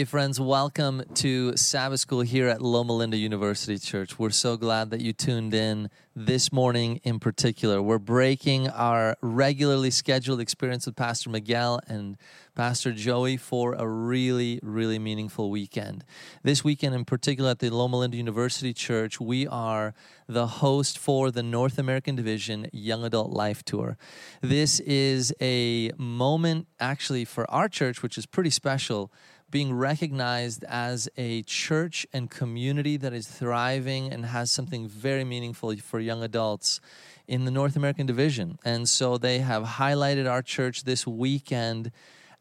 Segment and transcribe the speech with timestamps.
[0.00, 4.18] Hey, friends, welcome to Sabbath School here at Loma Linda University Church.
[4.18, 7.82] We're so glad that you tuned in this morning in particular.
[7.82, 12.16] We're breaking our regularly scheduled experience with Pastor Miguel and
[12.54, 16.02] Pastor Joey for a really, really meaningful weekend.
[16.42, 19.92] This weekend, in particular, at the Loma Linda University Church, we are
[20.26, 23.98] the host for the North American Division Young Adult Life Tour.
[24.40, 29.12] This is a moment, actually, for our church, which is pretty special
[29.50, 35.74] being recognized as a church and community that is thriving and has something very meaningful
[35.76, 36.80] for young adults
[37.26, 38.58] in the North American division.
[38.64, 41.90] And so they have highlighted our church this weekend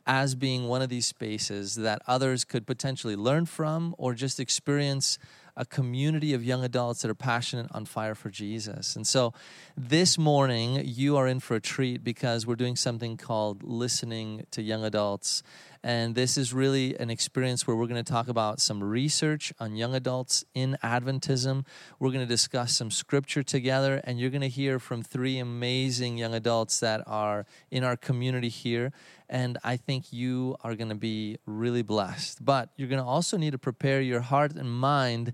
[0.05, 5.19] as being one of these spaces that others could potentially learn from or just experience
[5.59, 8.95] a community of young adults that are passionate on fire for Jesus.
[8.95, 9.33] And so
[9.75, 14.61] this morning, you are in for a treat because we're doing something called listening to
[14.61, 15.43] young adults.
[15.83, 19.75] And this is really an experience where we're going to talk about some research on
[19.75, 21.65] young adults in Adventism.
[21.99, 26.17] We're going to discuss some scripture together, and you're going to hear from three amazing
[26.17, 28.91] young adults that are in our community here.
[29.29, 32.43] And I think you are going to be really blessed.
[32.43, 35.33] But you're going to also need to prepare your heart and mind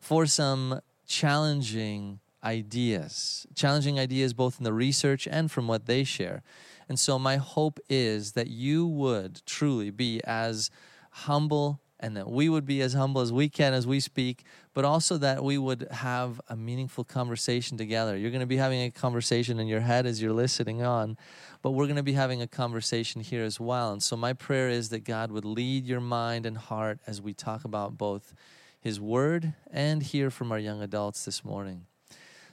[0.00, 6.42] for some challenging ideas, challenging ideas both in the research and from what they share.
[6.88, 10.70] And so, my hope is that you would truly be as
[11.10, 14.44] humble and that we would be as humble as we can as we speak,
[14.76, 18.14] but also that we would have a meaningful conversation together.
[18.14, 21.16] You're going to be having a conversation in your head as you're listening on,
[21.62, 23.90] but we're going to be having a conversation here as well.
[23.90, 27.32] And so, my prayer is that God would lead your mind and heart as we
[27.32, 28.34] talk about both
[28.78, 31.86] His Word and hear from our young adults this morning.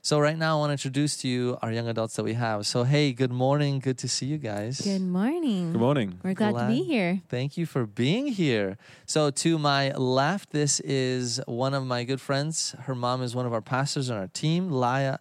[0.05, 2.67] So right now, I want to introduce to you our young adults that we have.
[2.67, 3.79] So hey, good morning.
[3.79, 4.81] Good to see you guys.
[4.81, 5.71] Good morning.
[5.71, 6.19] Good morning.
[6.21, 7.21] We're glad, glad, to be here.
[7.29, 8.77] Thank you for being here.
[9.05, 12.75] So to my left, this is one of my good friends.
[12.79, 15.19] Her mom is one of our pastors on our team, Laya.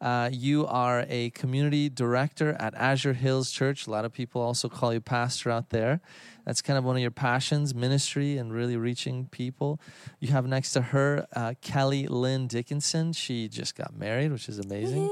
[0.00, 3.86] Uh, you are a community director at Azure Hills Church.
[3.86, 6.00] A lot of people also call you pastor out there.
[6.44, 9.80] That's kind of one of your passions, ministry and really reaching people.
[10.20, 13.12] You have next to her uh, Kelly Lynn Dickinson.
[13.12, 15.08] She just got married, which is amazing.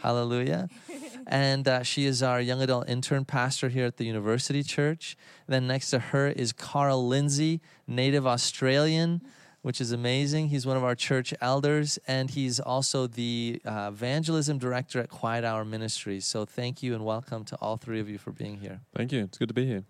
[0.00, 0.68] Hallelujah.
[1.26, 5.16] and uh, she is our young adult intern pastor here at the University Church.
[5.46, 9.22] Then next to her is Carl Lindsay, native Australian
[9.62, 10.48] which is amazing.
[10.48, 15.44] He's one of our church elders, and he's also the uh, evangelism director at Quiet
[15.44, 16.24] Hour Ministries.
[16.26, 18.80] So, thank you and welcome to all three of you for being here.
[18.94, 19.24] Thank you.
[19.24, 19.84] It's good to be here.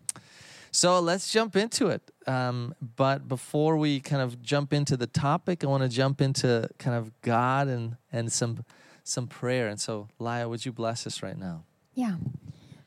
[0.70, 2.10] So let's jump into it.
[2.26, 6.68] Um, but before we kind of jump into the topic, I want to jump into
[6.78, 8.64] kind of God and and some
[9.02, 9.68] some prayer.
[9.68, 11.64] And so, Laya, would you bless us right now?
[11.94, 12.16] Yeah,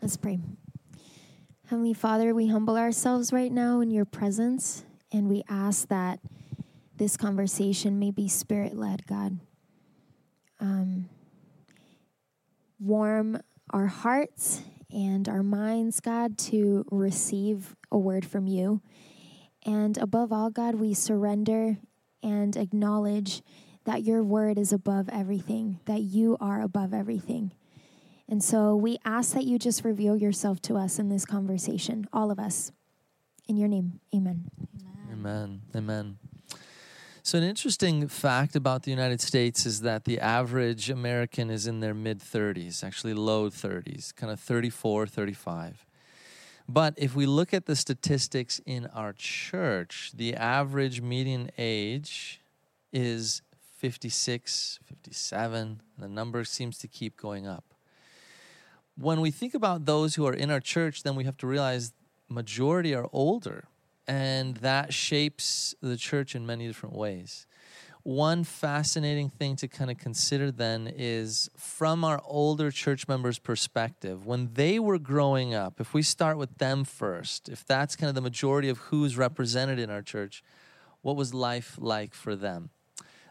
[0.01, 0.39] let's pray.
[1.67, 6.19] Heavenly Father, we humble ourselves right now in your presence, and we ask that
[6.97, 9.39] this conversation may be spirit led, God.
[10.59, 11.09] Um,
[12.79, 14.61] warm our hearts
[14.91, 18.81] and our minds, God, to receive a word from you.
[19.65, 21.77] And above all, God, we surrender
[22.23, 23.41] and acknowledge
[23.85, 27.51] that your word is above everything, that you are above everything.
[28.27, 32.31] And so we ask that you just reveal yourself to us in this conversation, all
[32.31, 32.71] of us.
[33.47, 34.49] In your name, amen.
[35.11, 35.61] Amen.
[35.75, 36.17] Amen.
[37.31, 41.79] So, an interesting fact about the United States is that the average American is in
[41.79, 45.85] their mid 30s, actually low 30s, kind of 34, 35.
[46.67, 52.41] But if we look at the statistics in our church, the average median age
[52.91, 53.41] is
[53.77, 55.81] 56, 57.
[55.97, 57.73] The number seems to keep going up.
[58.97, 61.93] When we think about those who are in our church, then we have to realize
[62.27, 63.69] majority are older
[64.07, 67.45] and that shapes the church in many different ways.
[68.03, 74.25] One fascinating thing to kind of consider then is from our older church members' perspective,
[74.25, 78.15] when they were growing up, if we start with them first, if that's kind of
[78.15, 80.43] the majority of who's represented in our church,
[81.01, 82.71] what was life like for them?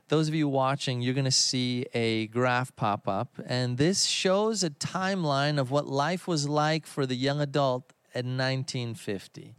[0.06, 4.62] Those of you watching, you're going to see a graph pop up, and this shows
[4.62, 9.56] a timeline of what life was like for the young adult at 1950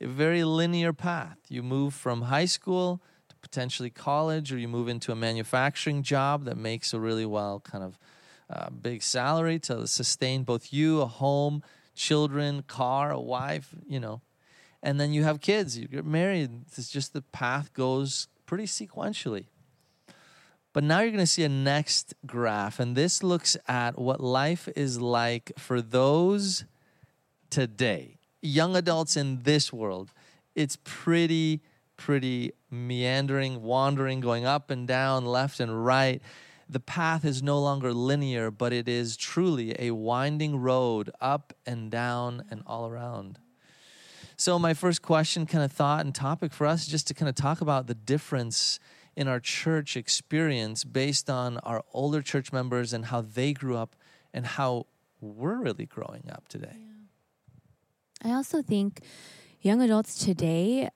[0.00, 1.38] a very linear path.
[1.48, 6.44] You move from high school to potentially college, or you move into a manufacturing job
[6.44, 7.98] that makes a really well kind of
[8.48, 11.62] uh, big salary to sustain both you, a home,
[11.94, 14.20] children, car, a wife, you know.
[14.82, 16.50] And then you have kids, you get married.
[16.76, 19.46] It's just the path goes pretty sequentially.
[20.72, 24.68] But now you're going to see a next graph, and this looks at what life
[24.76, 26.66] is like for those
[27.48, 28.15] today,
[28.46, 30.12] young adults in this world.
[30.54, 31.62] It's pretty,
[31.96, 36.22] pretty meandering, wandering, going up and down, left and right.
[36.68, 41.90] The path is no longer linear, but it is truly a winding road up and
[41.90, 43.38] down and all around.
[44.36, 47.34] So, my first question, kind of thought and topic for us, just to kind of
[47.34, 48.78] talk about the difference
[49.14, 53.96] in our church experience based on our older church members and how they grew up
[54.34, 54.86] and how
[55.20, 56.76] we're really growing up today.
[58.22, 59.00] I also think
[59.60, 60.88] young adults today,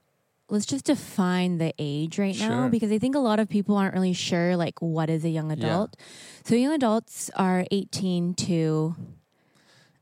[0.49, 2.49] let's just define the age right Sure.
[2.49, 5.29] now because I think a lot of people aren't really sure like what is a
[5.29, 5.97] young adult.
[6.45, 8.95] So young adults are 18 to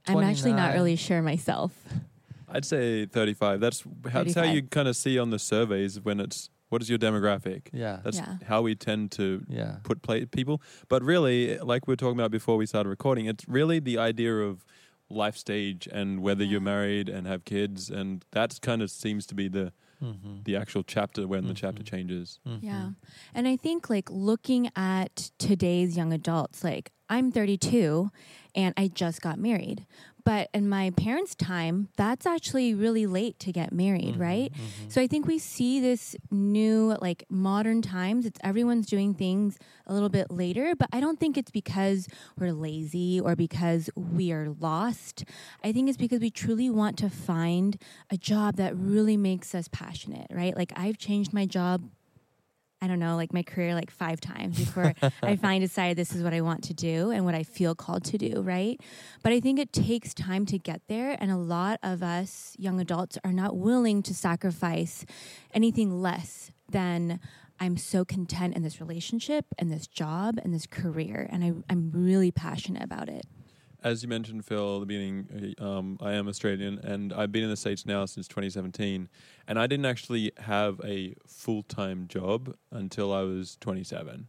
[0.06, 1.72] I'm actually not really sure myself.
[2.48, 3.60] I'd say 35.
[3.60, 6.88] That's how, that's how you kind of see on the surveys when it's what is
[6.88, 7.68] your demographic.
[7.72, 8.00] Yeah.
[8.02, 8.36] That's Yeah.
[8.46, 9.76] how we tend to Yeah.
[9.82, 10.62] put play people.
[10.88, 14.34] But really, like we were talking about before we started recording, it's really the idea
[14.34, 14.64] of
[15.10, 19.34] life stage and whether you're married and have kids, and that kind of seems to
[19.34, 20.42] be the Mm-hmm.
[20.44, 21.86] the actual chapter when the chapter Mhm.
[21.90, 22.38] changes.
[22.60, 22.90] Yeah.
[23.34, 28.08] And I think like looking at today's young adults, like I'm 32
[28.54, 29.86] and I just got married.
[30.28, 34.20] But in my parents' time, that's actually really late to get married, Mm-hmm.
[34.20, 34.52] right?
[34.88, 38.26] So I think we see this new, like modern times.
[38.26, 42.08] It's everyone's doing things a little bit later, but I don't think it's because
[42.38, 45.24] we're lazy or because we are lost.
[45.64, 49.66] I think it's because we truly want to find a job that really makes us
[49.72, 50.54] passionate, right?
[50.54, 51.88] Like I've changed my job.
[52.80, 56.22] I don't know, like my career like five times before I finally decided this is
[56.22, 58.80] what I want to do and what I feel called to do, right?
[59.22, 61.16] But I think it takes time to get there.
[61.20, 65.04] And a lot of us young adults are not willing to sacrifice
[65.52, 67.18] anything less than
[67.60, 71.28] I'm so content in this relationship and this job and this career.
[71.30, 73.26] And I, I'm really passionate about it.
[73.82, 77.44] As you mentioned, Phil, at the beginning, uh, um, I am Australian and I've been
[77.44, 79.08] in the States now since 2017.
[79.46, 84.26] And I didn't actually have a full time job until I was 27.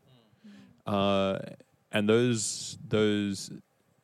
[0.86, 1.40] Uh,
[1.92, 3.52] and those, those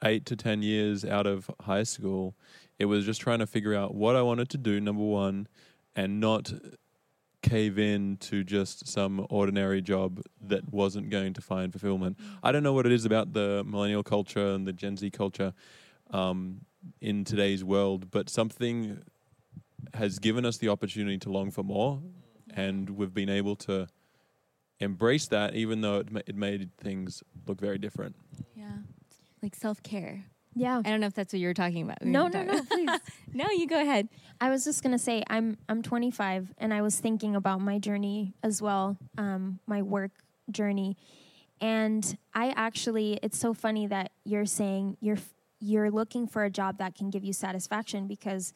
[0.03, 2.36] eight to 10 years out of high school,
[2.80, 5.48] it was just trying to figure out what I wanted to do, number one,
[5.95, 6.51] and not
[7.45, 12.18] cave in to just some ordinary job that wasn't going to find fulfillment.
[12.42, 15.53] I don't know what it is about the millennial culture and the Gen Z culture
[16.09, 16.62] um,
[17.01, 19.00] in today's world, but something
[19.94, 22.01] has given us the opportunity to long for more,
[22.56, 23.88] and we've been able to
[24.80, 28.15] embrace that, even though it, ma- it made things look very different.
[28.56, 28.77] Yeah.
[29.44, 30.25] Like self care.
[30.56, 30.81] Yeah.
[30.84, 31.98] I don't know if that's what you were talking about.
[32.02, 32.90] We No, no, no, please.
[33.34, 34.07] no, you go ahead.
[34.40, 38.34] I was just gonna say I'm I'm 25 and I was thinking about my journey
[38.42, 40.12] as well, um, my work
[40.50, 40.98] journey,
[41.60, 45.18] and I actually it's so funny that you're saying you're
[45.60, 48.54] you're looking for a job that can give you satisfaction because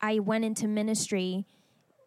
[0.00, 1.46] I went into ministry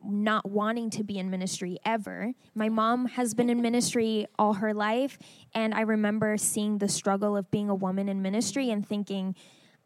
[0.08, 2.34] not wanting to be in ministry ever.
[2.54, 5.18] My mom has been in ministry all her life,
[5.54, 9.36] and I remember seeing the struggle of being a woman in ministry and thinking,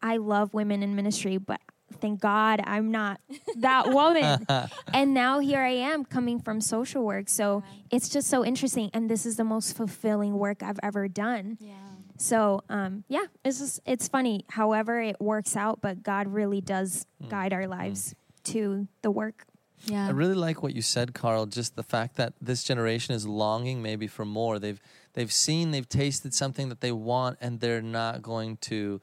[0.01, 1.59] I love women in ministry, but
[1.99, 3.19] thank God I'm not
[3.57, 4.45] that woman.
[4.93, 7.29] and now here I am coming from social work.
[7.29, 8.89] So it's just so interesting.
[8.93, 11.57] And this is the most fulfilling work I've ever done.
[11.59, 11.73] Yeah.
[12.17, 14.45] So um, yeah, it's just it's funny.
[14.49, 18.13] However, it works out, but God really does guide our lives
[18.45, 19.45] to the work.
[19.86, 20.07] Yeah.
[20.07, 21.45] I really like what you said, Carl.
[21.45, 24.59] Just the fact that this generation is longing maybe for more.
[24.59, 24.81] They've
[25.13, 29.01] they've seen, they've tasted something that they want, and they're not going to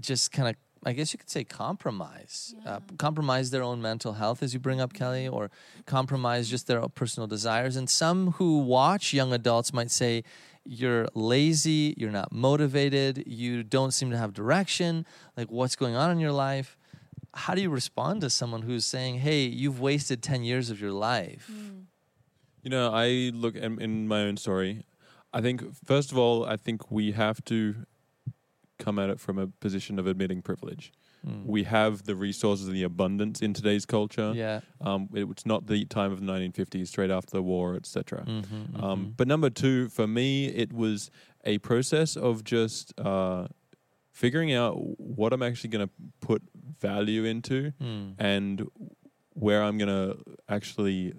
[0.00, 0.56] just kind of.
[0.84, 4.80] I guess you could say compromise, uh, compromise their own mental health, as you bring
[4.80, 5.48] up, Kelly, or
[5.86, 7.76] compromise just their own personal desires.
[7.76, 10.24] And some who watch young adults might say,
[10.64, 15.06] "You're lazy, you're not motivated, you don't seem to have direction.
[15.36, 16.76] Like, what's going on in your life?"
[17.34, 20.92] How do you respond to someone who's saying, "Hey, you've wasted 10 years of your
[20.92, 21.50] life?"
[22.62, 24.84] You know, I look in, in my own story.
[25.32, 27.86] I think, first of all, I think we have to
[28.78, 30.92] come at it from a position of admitting privilege.
[31.26, 31.46] Mm.
[31.46, 34.32] We have the resources and the abundance in today's culture.
[34.34, 34.60] yeah.
[34.80, 38.24] Um, it, it's not the time of the 1950s, straight after the war, etc.
[38.26, 41.10] Mm-hmm, Um, but number two, for me, it was
[41.44, 43.46] a process of just uh,
[44.12, 46.42] figuring out what I'm actually going to put
[46.80, 48.14] value into Mm.
[48.18, 48.68] and
[49.34, 50.14] where I'm gonna
[50.48, 51.14] actually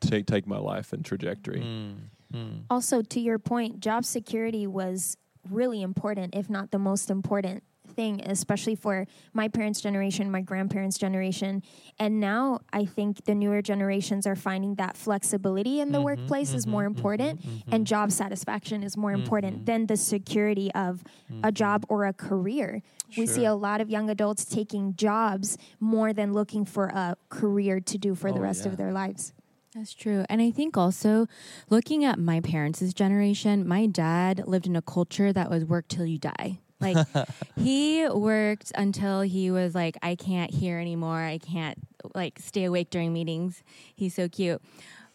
[0.00, 1.60] take take my life and trajectory.
[1.60, 1.94] Mm,
[2.32, 2.62] mm.
[2.68, 5.16] Also, to your point, job security was
[5.48, 7.62] really important, if not the most important
[7.94, 11.62] thing, especially for my parents' generation, my grandparents' generation.
[11.98, 16.54] And now I think the newer generations are finding that flexibility in the Mhm, workplace
[16.54, 17.62] is mhm, more mhm, important mhm.
[17.72, 19.66] and job satisfaction is more important Mhm.
[19.66, 21.02] than the security of
[21.42, 22.82] a job or a career.
[23.16, 27.80] We see a lot of young adults taking jobs more than looking for a career
[27.80, 28.72] to do for the Oh, rest yeah.
[28.72, 29.32] of their lives.
[29.74, 30.24] That's true.
[30.28, 31.26] And I think also
[31.68, 36.06] looking at my parents' generation, my dad lived in a culture that was work till
[36.06, 36.60] you die.
[36.84, 37.06] Like
[37.56, 41.20] he worked until he was like, I can't hear anymore.
[41.20, 41.78] I can't
[42.14, 43.62] like stay awake during meetings.
[43.94, 44.62] He's so cute.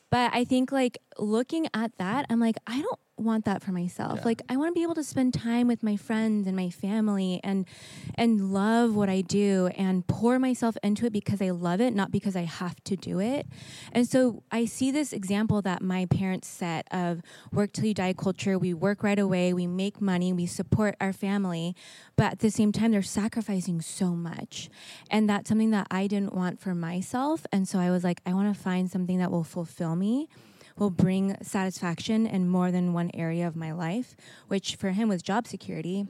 [0.10, 4.20] But I think like looking at that, I'm like, I don't want that for myself.
[4.20, 4.26] Yeah.
[4.26, 7.40] Like I want to be able to spend time with my friends and my family
[7.44, 7.66] and
[8.16, 12.12] and love what I do and pour myself into it because I love it, not
[12.12, 13.48] because I have to do it.
[13.92, 17.22] And so I see this example that my parents set of
[17.52, 18.58] work till you die culture.
[18.58, 21.76] We work right away, we make money, we support our family,
[22.16, 24.70] but at the same time they're sacrificing so much.
[25.10, 27.46] And that's something that I didn't want for myself.
[27.52, 30.30] And so I was like, I want to find something that will fulfill me
[30.80, 34.16] will bring satisfaction in more than one area of my life,
[34.48, 36.08] which for him was job security,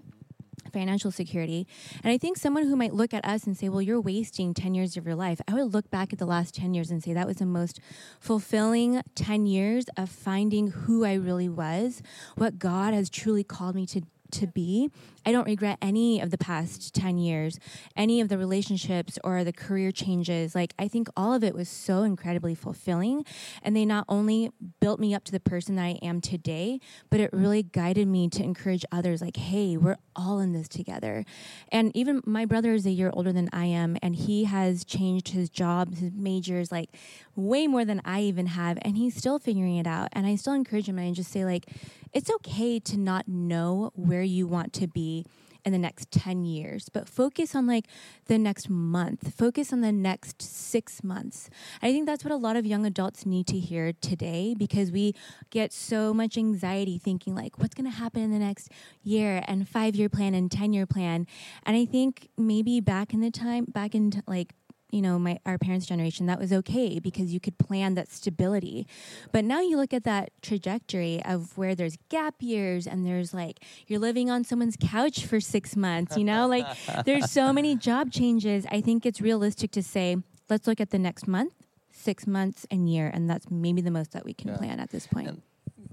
[0.72, 1.68] financial security.
[2.04, 4.76] And I think someone who might look at us and say, well, you're wasting 10
[4.76, 7.14] years of your life, I would look back at the last 10 years and say
[7.14, 7.80] that was the most
[8.20, 12.02] fulfilling 10 years of finding who I really was,
[12.36, 14.02] what God has truly called me to.
[14.34, 14.90] To be.
[15.26, 17.60] I don't regret any of the past 10 years,
[17.96, 20.56] any of the relationships or the career changes.
[20.56, 23.26] Like, I think all of it was so incredibly fulfilling.
[23.62, 27.20] And they not only built me up to the person that I am today, but
[27.20, 31.26] it really guided me to encourage others like, hey, we're all in this together.
[31.72, 35.30] And even my brother is a year older than I am, and he has changed
[35.30, 36.90] his job, his majors, like
[37.36, 38.78] way more than I even have.
[38.82, 40.10] And he's still figuring it out.
[40.14, 41.66] And I still encourage him and I just say, like,
[42.12, 45.26] it's okay to not know where you want to be
[45.66, 47.86] in the next 10 years, but focus on like
[48.28, 51.50] the next month, focus on the next six months.
[51.82, 55.14] I think that's what a lot of young adults need to hear today because we
[55.50, 58.72] get so much anxiety thinking like what's going to happen in the next
[59.04, 61.28] year and five year plan and 10 year plan.
[61.64, 64.54] And I think maybe back in the time, back in t- like
[64.92, 68.88] you know my our parents generation that was okay because you could plan that stability.
[69.32, 73.60] But now you look at that trajectory of where there's gap years and there's like
[73.88, 76.48] you're living on someone's couch for 6 months you know?
[76.48, 76.66] Like
[77.06, 78.66] there's so many job changes.
[78.72, 80.18] I think it's realistic to say
[80.50, 81.54] let's look at the next month
[81.92, 84.58] 6 months and year and that's maybe the most that we can Yeah.
[84.58, 85.28] plan at this point.
[85.28, 85.42] And-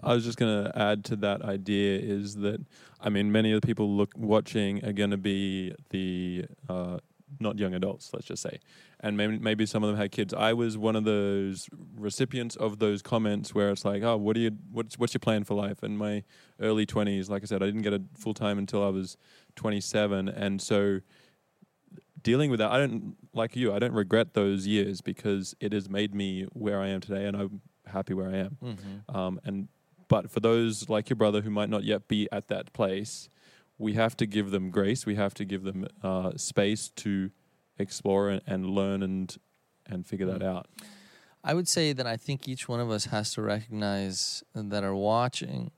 [0.03, 2.61] I was just going to add to that idea is that
[3.00, 6.99] I mean many of the people look watching are going to be the uh,
[7.41, 8.61] not young adults, let's just say,
[9.00, 10.33] and maybe maybe some of them had kids.
[10.33, 14.41] I was one of those recipients of those comments where it's like, oh, what do
[14.41, 15.83] you what's what's your plan for life?
[15.85, 16.25] In my
[16.61, 19.17] early twenties, like I said, I didn't get a full time until I was
[19.55, 21.00] twenty seven, and so
[22.23, 23.73] dealing with that, I don't like you.
[23.73, 27.37] I don't regret those years because it has made me where I am today, and
[27.37, 28.57] I'm happy where I am.
[28.62, 29.15] Mhm.
[29.15, 29.69] Um, and
[30.09, 33.29] but for those like your brother who might not yet be at that place,
[33.79, 35.05] we have to give them grace.
[35.07, 37.31] We have to give them uh, space to
[37.78, 39.37] explore and, and learn and
[39.88, 40.47] and figure that Mm.
[40.56, 40.66] out.
[41.45, 44.97] I would say that I think each one of us has to recognize that are
[44.97, 45.71] watching,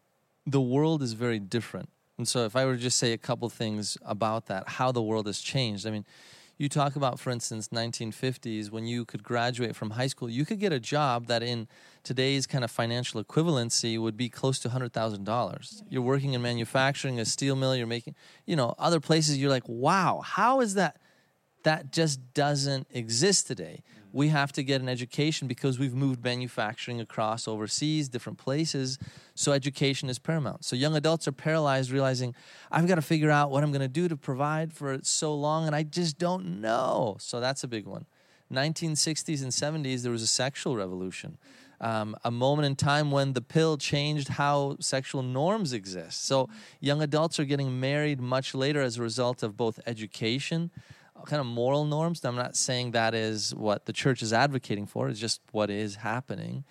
[0.47, 1.91] the world is very different.
[2.17, 5.03] And so, if I were to just say a couple things about that, how the
[5.03, 5.87] world has changed.
[5.87, 6.07] I mean,
[6.57, 10.59] you talk about, for instance, 1950s when you could graduate from high school, you could
[10.59, 11.69] get a job that in
[12.03, 15.83] today's kind of financial equivalency would be close to $100,000.
[15.89, 18.15] You're working in manufacturing, a steel mill, you're making,
[18.47, 20.97] you know, other places, you're like, wow, how is that?
[21.65, 23.83] That just doesn't exist today.
[24.13, 28.99] We have to get an education because we've moved manufacturing across overseas, different places.
[29.35, 30.65] So education is paramount.
[30.65, 32.35] So young adults are paralyzed, realizing
[32.71, 35.67] I've got to figure out what I'm going to do to provide for so long,
[35.67, 37.17] and I just don't know.
[37.21, 38.07] So that's a big one.
[38.53, 41.37] 1960s and 70s, there was a sexual revolution.
[41.81, 46.25] Um, a moment in time when the pill changed how sexual norms exist.
[46.25, 46.49] So
[46.81, 50.71] young adults are getting married much later as a result of both education,
[51.27, 52.25] kind of moral norms.
[52.25, 55.09] I'm not saying that is what the church is advocating for.
[55.09, 56.65] It's just what is happening.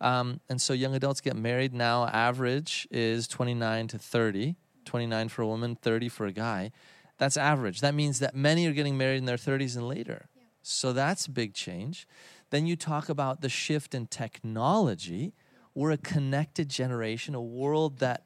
[0.00, 2.06] Um, and so young adults get married now.
[2.06, 4.56] Average is 29 to 30.
[4.84, 6.70] 29 for a woman, 30 for a guy.
[7.18, 7.80] That's average.
[7.80, 10.28] That means that many are getting married in their 30s and later.
[10.62, 12.06] So that's a big change.
[12.50, 15.34] Then you talk about the shift in technology.
[15.74, 18.24] We're a connected generation, a world that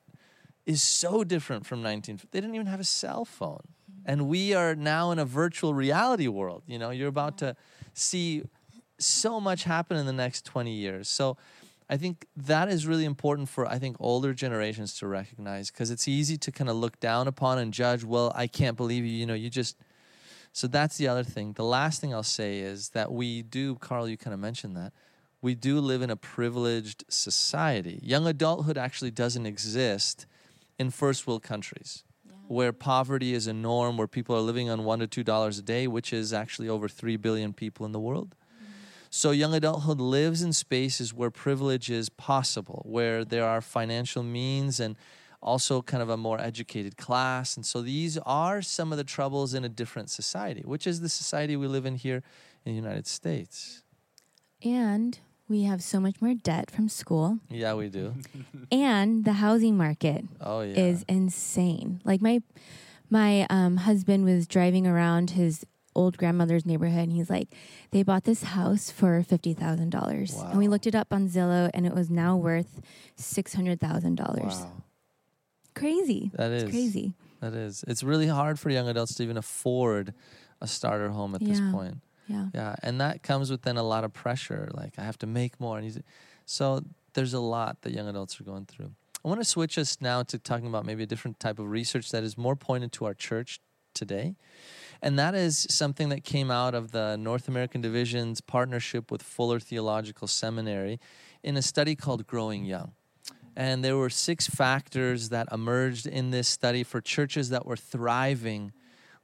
[0.66, 3.68] is so different from 19 they didn't even have a cell phone.
[4.08, 6.62] And we are now in a virtual reality world.
[6.66, 7.54] You know, you're about to
[7.92, 8.42] see
[8.98, 11.10] so much happen in the next 20 years.
[11.10, 11.36] So
[11.90, 16.08] I think that is really important for I think older generations to recognize because it's
[16.08, 19.26] easy to kind of look down upon and judge, well, I can't believe you, you
[19.26, 19.76] know, you just
[20.54, 21.52] so that's the other thing.
[21.52, 24.94] The last thing I'll say is that we do, Carl, you kind of mentioned that.
[25.42, 28.00] We do live in a privileged society.
[28.02, 30.26] Young adulthood actually doesn't exist
[30.78, 32.04] in first world countries
[32.48, 35.62] where poverty is a norm, where people are living on one to two dollars a
[35.62, 38.34] day, which is actually over three billion people in the world.
[39.10, 44.80] So, young adulthood lives in spaces where privilege is possible, where there are financial means
[44.80, 44.96] and
[45.40, 47.56] also kind of a more educated class.
[47.56, 51.08] And so, these are some of the troubles in a different society, which is the
[51.08, 52.22] society we live in here
[52.64, 53.82] in the United States.
[54.62, 57.38] And we have so much more debt from school.
[57.50, 58.14] Yeah, we do.
[58.72, 60.76] and the housing market Oh, yeah.
[60.78, 62.00] is insane.
[62.04, 62.40] Like my
[63.10, 65.64] my um, husband was driving around his
[65.94, 67.48] old grandmother's neighborhood and he's like
[67.90, 71.94] they bought this house for $50,000 and we looked it up on Zillow and it
[71.94, 72.80] was now worth
[73.18, 74.38] $600,000.
[74.44, 74.72] Wow.
[75.74, 76.30] Crazy.
[76.34, 77.14] That is It's crazy.
[77.40, 77.84] That is.
[77.88, 80.12] It's really hard for young adults to even afford
[80.60, 81.98] a starter home at this point.
[82.28, 82.46] Yeah.
[82.54, 84.68] Yeah, and that comes with then a lot of pressure.
[84.72, 85.98] Like I have to make more, and he's,
[86.44, 86.82] so
[87.14, 88.92] there's a lot that young adults are going through.
[89.24, 92.10] I want to switch us now to talking about maybe a different type of research
[92.10, 93.60] that is more pointed to our church
[93.94, 94.36] today,
[95.02, 99.58] and that is something that came out of the North American Division's partnership with Fuller
[99.58, 101.00] Theological Seminary
[101.42, 102.92] in a study called Growing Young.
[103.56, 108.72] And there were six factors that emerged in this study for churches that were thriving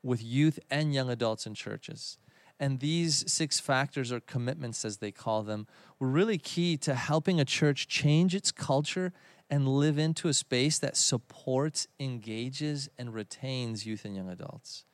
[0.03, 2.19] with youth and young adults in churches.
[2.61, 5.67] And these six factors or commitments, as they call them,
[5.99, 9.13] were really key to helping a church change its culture
[9.51, 14.85] and live into a space that supports, engages, and retains youth and young adults.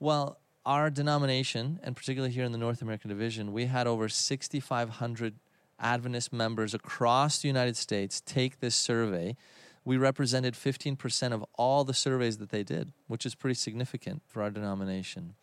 [0.00, 5.34] Well, our denomination, and particularly here in the North American Division, we had over 6,500
[5.78, 9.36] Adventist members across the United States take this survey.
[9.84, 14.42] We represented 15% of all the surveys that they did, which is pretty significant for
[14.42, 15.34] our denomination.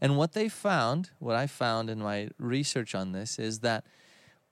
[0.00, 3.84] And what they found, what I found in my research on this, is that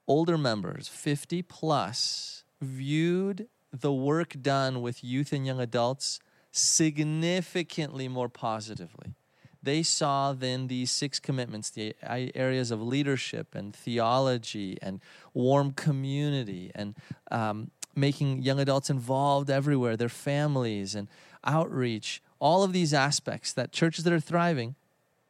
[0.07, 8.29] older members, 50 plus, viewed the work done with youth and young adults significantly more
[8.29, 9.15] positively.
[9.63, 15.01] They saw then these six commitments, the areas of leadership and theology and
[15.35, 16.97] warm community and
[17.31, 21.09] um, making young adults involved everywhere, their families and
[21.45, 24.75] outreach, all of these aspects that churches that are thriving,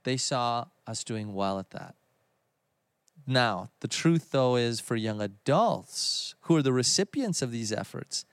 [0.05, 1.95] they saw us doing well at that.
[3.27, 8.25] Now, the truth though is for young adults who are the recipients of these efforts,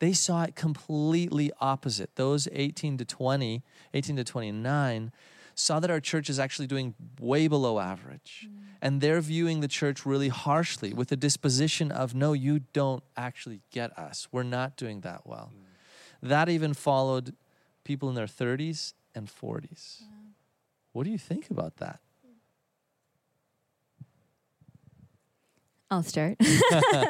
[0.00, 2.16] they saw it completely opposite.
[2.16, 3.62] Those 18 to 20,
[3.94, 5.12] 18 to 29
[5.54, 8.48] saw that our church is actually doing way below average.
[8.48, 8.58] Mm.
[8.82, 13.60] And they're viewing the church really harshly with a disposition of, no, you don't actually
[13.70, 14.28] get us.
[14.32, 15.52] We're not doing that well.
[15.54, 16.28] Mm.
[16.28, 17.34] That even followed
[17.84, 20.02] people in their 30s and 40s.
[20.94, 21.98] What do you think about that?
[25.90, 26.36] I'll start.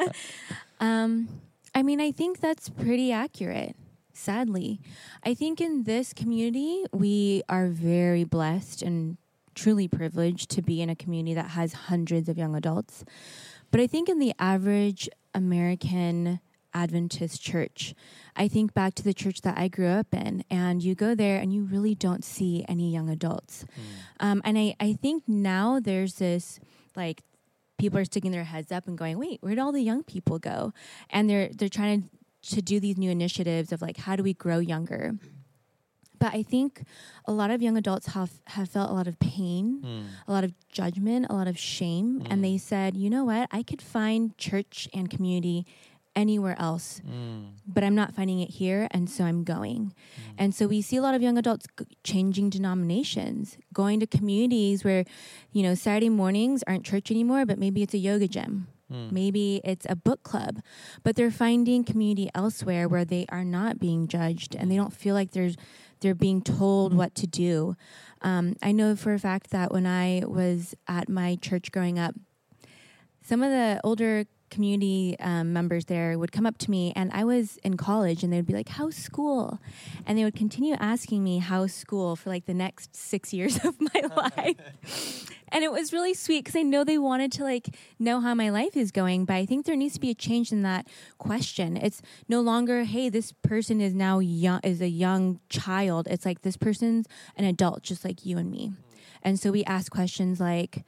[0.80, 1.28] um,
[1.74, 3.76] I mean, I think that's pretty accurate,
[4.14, 4.80] sadly.
[5.22, 9.18] I think in this community, we are very blessed and
[9.54, 13.04] truly privileged to be in a community that has hundreds of young adults.
[13.70, 16.40] But I think in the average American
[16.74, 17.94] Adventist church,
[18.36, 21.38] I think back to the church that I grew up in, and you go there
[21.38, 23.64] and you really don't see any young adults.
[24.20, 26.58] Um, and I, I think now there's this
[26.96, 27.22] like
[27.78, 30.72] people are sticking their heads up and going, wait, where'd all the young people go?
[31.10, 32.08] And they're they're trying to
[32.56, 35.14] to do these new initiatives of like how do we grow younger?
[36.18, 36.84] But I think
[37.26, 40.02] a lot of young adults have have felt a lot of pain, Hmm.
[40.28, 42.26] a lot of judgment, a lot of shame, Mm.
[42.30, 45.66] and they said, you know what, I could find church and community
[46.16, 47.52] anywhere else Mm.
[47.66, 49.92] but I'm not finding it here, and so I'm going.
[50.38, 54.84] And so we see a lot of young adults g- changing denominations, going to communities
[54.84, 55.04] where,
[55.52, 58.68] you know, Saturday mornings aren't church anymore, but maybe it's a yoga gym.
[58.92, 59.12] Mm.
[59.12, 60.60] Maybe it's a book club,
[61.02, 65.14] but they're finding community elsewhere where they are not being judged and they don't feel
[65.14, 65.56] like there's
[66.00, 67.76] they're being told what to do.
[68.20, 72.14] Um, I know for a fact that when I was at my church growing up,
[73.22, 77.24] some of the older community um, members there would come up to me and i
[77.24, 79.60] was in college and they would be like how's school?
[80.06, 83.76] And they would continue asking me how's school for like the next six years of
[83.80, 85.30] my life.
[85.48, 88.50] And it was really sweet because i know they wanted to like know how my
[88.50, 90.88] life is going but i think there needs to be a change in that
[91.18, 91.76] question.
[91.76, 96.08] It's no longer hey this person is now young is a young child.
[96.10, 98.72] It's like this person's an adult just like you and me.
[99.22, 100.84] And so we ask questions like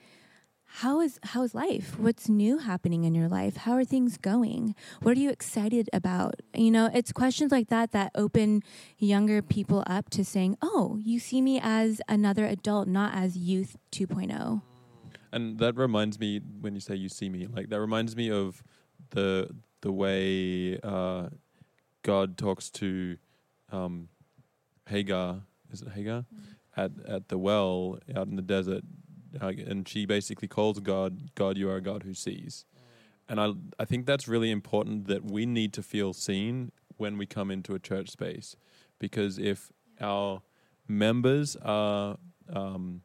[0.81, 1.99] how is how is life?
[1.99, 3.57] What's new happening in your life?
[3.57, 4.75] How are things going?
[5.01, 6.35] What are you excited about?
[6.53, 8.63] You know, it's questions like that that open
[8.99, 13.79] younger people up to saying, "Oh, you see me as another adult, not as youth
[13.91, 14.61] 2.0."
[15.33, 18.63] And that reminds me when you say you see me, like that reminds me of
[19.11, 19.49] the
[19.81, 21.31] the way uh,
[22.03, 23.17] God talks to
[23.73, 24.09] um,
[24.91, 25.41] Hagar.
[25.73, 26.27] Is it Hagar
[26.77, 28.85] at at the well out in the desert,
[29.41, 32.65] and she basically calls God, God, you are a God who sees.
[33.29, 37.27] And I I think that's really important that we need to feel seen when we
[37.27, 38.57] come into a church space,
[38.99, 39.71] because if
[40.01, 40.43] our
[40.89, 42.17] members are
[42.53, 43.03] um,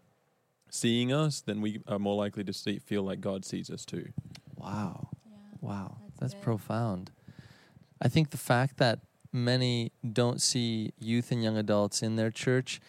[0.69, 4.09] seeing us, then we are more likely to see, feel like God sees us too.
[4.55, 5.09] Wow.
[5.59, 5.97] Wow.
[6.19, 7.11] That's That's, profound.
[8.01, 8.99] I think the fact that
[9.33, 12.79] many don't see youth and young adults in their church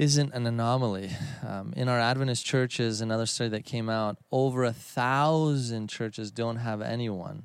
[0.00, 1.10] isn't an anomaly.
[1.46, 6.56] Um, in our Adventist churches, another study that came out, over a thousand churches don't
[6.56, 7.44] have anyone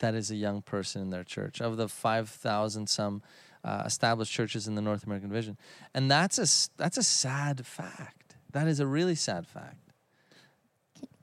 [0.00, 1.62] that is a young person in their church.
[1.62, 3.22] Of the 5,000 some
[3.64, 5.56] uh, established churches in the North American Division.
[5.94, 8.36] And that's a, that's a sad fact.
[8.52, 9.78] That is a really sad fact.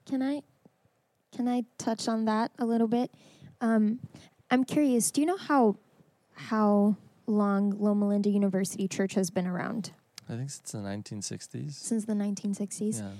[0.07, 0.41] Can I
[1.35, 3.11] can I touch on that a little bit?
[3.61, 3.99] Um,
[4.49, 5.11] I'm curious.
[5.11, 5.75] Do you know how
[6.33, 6.95] how
[7.27, 9.91] long Loma Linda University Church has been around?
[10.29, 11.73] I think since the 1960s.
[11.73, 13.11] Since the 1960s, Yeah.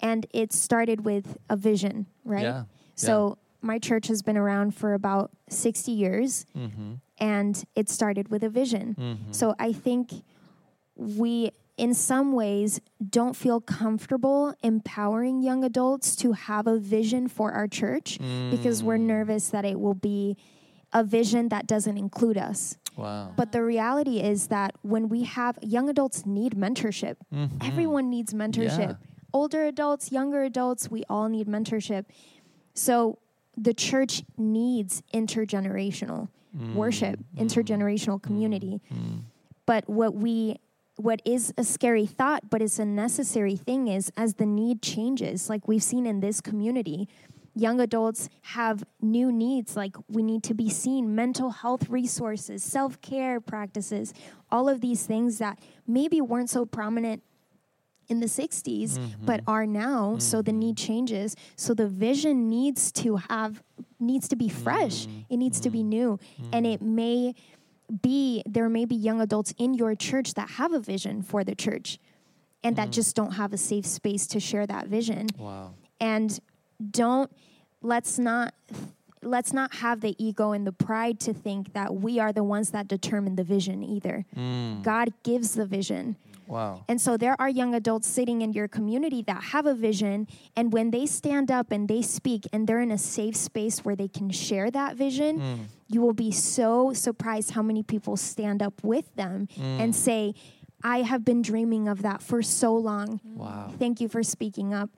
[0.00, 2.42] and it started with a vision, right?
[2.42, 2.64] Yeah.
[2.96, 6.94] So my church has been around for about 60 years, Mm-hmm.
[7.18, 8.94] and it started with a vision.
[8.98, 9.32] Mm-hmm.
[9.32, 10.12] So I think
[10.96, 17.52] we, in some ways, don't feel comfortable empowering young adults to have a vision for
[17.52, 18.18] our church
[18.50, 19.02] because we're Mm.
[19.06, 20.36] nervous that it will be
[20.96, 22.78] a vision that doesn't include us.
[22.96, 23.32] Wow.
[23.36, 27.50] But the reality is that when we have young adults need mentorship, Mhm.
[27.62, 28.96] everyone needs mentorship.
[28.96, 29.30] Yeah.
[29.34, 32.06] Older adults, younger adults, we all need mentorship.
[32.72, 33.18] So
[33.54, 36.28] the church needs intergenerational
[36.74, 38.80] worship, intergenerational community.
[38.90, 39.24] Mm.
[39.66, 40.56] But what we
[40.98, 45.50] what is a scary thought, but it's a necessary thing is as the need changes,
[45.50, 47.06] like we've seen in this community,
[47.56, 53.40] young adults have new needs like we need to be seen, mental health resources, self-care
[53.40, 54.12] practices,
[54.50, 57.22] all of these things that maybe weren't so prominent
[58.08, 59.24] in the 60s mm-hmm.
[59.24, 60.16] but are now.
[60.18, 60.86] So the need mm-hmm.
[60.86, 61.34] changes.
[61.56, 63.62] So the vision needs to have
[63.98, 65.06] needs to be fresh.
[65.06, 65.20] Mm-hmm.
[65.30, 66.20] It needs to be new.
[66.52, 67.34] And it may
[68.02, 71.54] be there may be young adults in your church that have a vision for the
[71.54, 71.98] church
[72.62, 72.92] and that mm.
[72.92, 75.28] just don't have a safe space to share that vision.
[75.38, 75.74] Wow.
[76.00, 76.38] and
[76.90, 77.30] don't
[77.82, 78.54] let's not
[79.22, 82.70] let's not have the ego and the pride to think that we are the ones
[82.70, 84.82] that determine the vision either Mm.
[84.82, 86.16] god gives the vision
[86.48, 86.84] Wow.
[86.88, 90.28] and so there are young adults sitting in your community that have a vision.
[90.54, 93.96] And when they stand up and they speak and they're in a safe space where
[93.96, 95.58] they can share that vision, Mm.
[95.88, 100.34] you will be so surprised how many people stand up with them and say,
[100.84, 103.20] I have been dreaming of that for so long.
[103.24, 103.72] Wow.
[103.76, 104.90] Thank you for speaking up.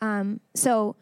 [0.00, 0.96] Um, so,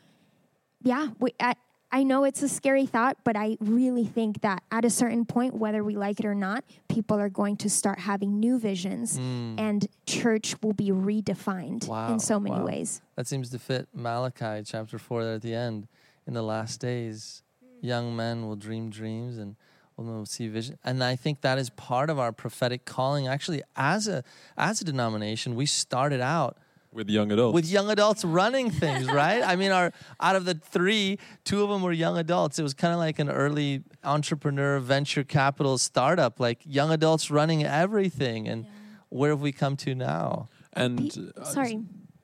[0.85, 1.55] yeah, we, I,
[1.91, 5.55] I know it's a scary thought, but I really think that at a certain point,
[5.55, 9.87] whether we like it or not, people are going to start having new visions and
[10.07, 11.89] church will be redefined Mm.
[11.89, 12.67] Wow, in so many wow.
[12.67, 13.01] ways.
[13.17, 15.87] That seems to fit Malachi chapter 4 there at the end.
[16.27, 17.43] In the last days,
[17.81, 19.57] young men will dream dreams and
[19.97, 20.79] women will see vision.
[20.85, 23.29] And I think that is part of our prophetic calling.
[23.29, 24.25] Actually, as a
[24.57, 26.57] as a denomination, we started out
[26.95, 27.55] With young adults.
[27.55, 29.43] with young adults running things, right?
[29.43, 32.59] I mean, our out of the three, two of them were young adults.
[32.59, 37.65] It was kind of like an early entrepreneur venture capital startup, like young adults running
[37.65, 38.47] everything.
[38.47, 38.67] And
[39.09, 40.49] where have we come to now?
[40.73, 41.83] and Pe- uh, Sorry.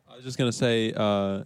[0.09, 1.45] I was just going to say, uh,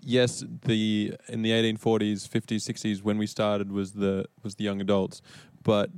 [0.00, 4.80] yes, the in the 1840s, 50s, 60s, when we started was the was the young
[4.80, 5.20] adults,
[5.62, 5.90] but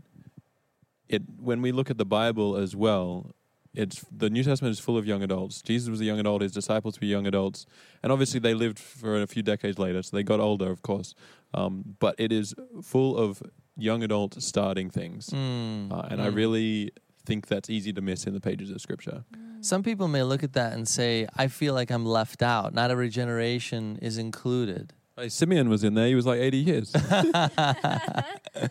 [1.09, 3.33] it when we look at the Bible as well,
[3.75, 5.63] it's the New Testament is full of young adults.
[5.63, 7.67] Jesus was a young adult; his disciples were young adults,
[8.03, 11.15] and obviously they lived for a few decades later, so they got older, of course.
[11.55, 13.43] Um, but it is full of
[13.77, 16.35] young adult starting things, Mm, uh, and I mm.
[16.35, 16.91] really
[17.25, 19.25] think that's easy to miss in the pages of Scripture.
[19.61, 22.75] Some people may look at that and say, I feel like I'm left out.
[22.75, 24.93] Not every generation is included.
[25.17, 26.93] Hey, Simeon was in there; he was like 80 years.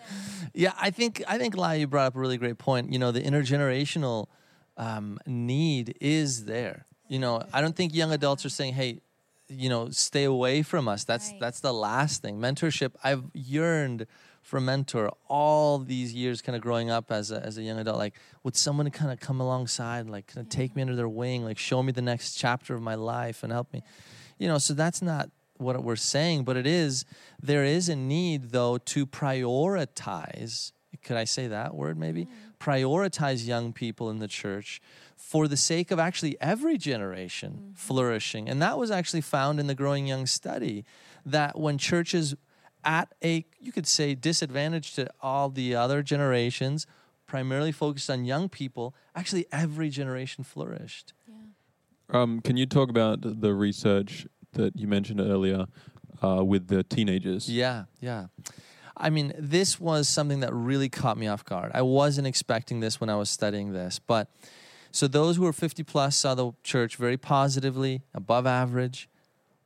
[0.57, 2.91] Yeah, I think I think Lai, you brought up a really great point.
[2.91, 4.25] You know, the intergenerational
[4.78, 6.86] um, need is there.
[7.08, 9.00] You know, I don't think young adults are saying, "Hey,
[9.48, 11.40] you know, stay away from us." That's Right.
[11.40, 12.38] that's the last thing.
[12.40, 12.94] Mentorship.
[13.04, 14.06] I've yearned
[14.42, 17.80] for a mentor all these years, kind of growing up as a as a young
[17.80, 17.98] adult.
[17.98, 21.44] Like, would someone kind of come alongside, like, kind of take me under their wing,
[21.44, 23.84] like, show me the next chapter of my life and help me.
[24.40, 27.04] you know, so that's not what we're saying, but it is
[27.42, 30.72] there is a need though to prioritize.
[31.04, 32.28] Could I say that word maybe?
[32.60, 34.82] Prioritize young people in the church
[35.15, 38.50] for the sake of actually every generation flourishing.
[38.50, 40.86] And that was actually found in the Growing Young study
[41.26, 42.36] that when churches
[42.84, 46.86] at a you could say disadvantage to all the other generations
[47.26, 51.12] primarily focused on young people actually every generation flourished
[52.10, 55.67] Um, can you talk about the research that you mentioned earlier
[56.22, 57.50] uh, with the teenagers?
[57.50, 58.28] Yeah, yeah.
[58.99, 61.71] I mean, this was something that really caught me off guard.
[61.73, 64.29] I wasn't expecting this when I was studying this, but
[64.91, 69.07] so those who were 50 plus saw the church very positively, above average,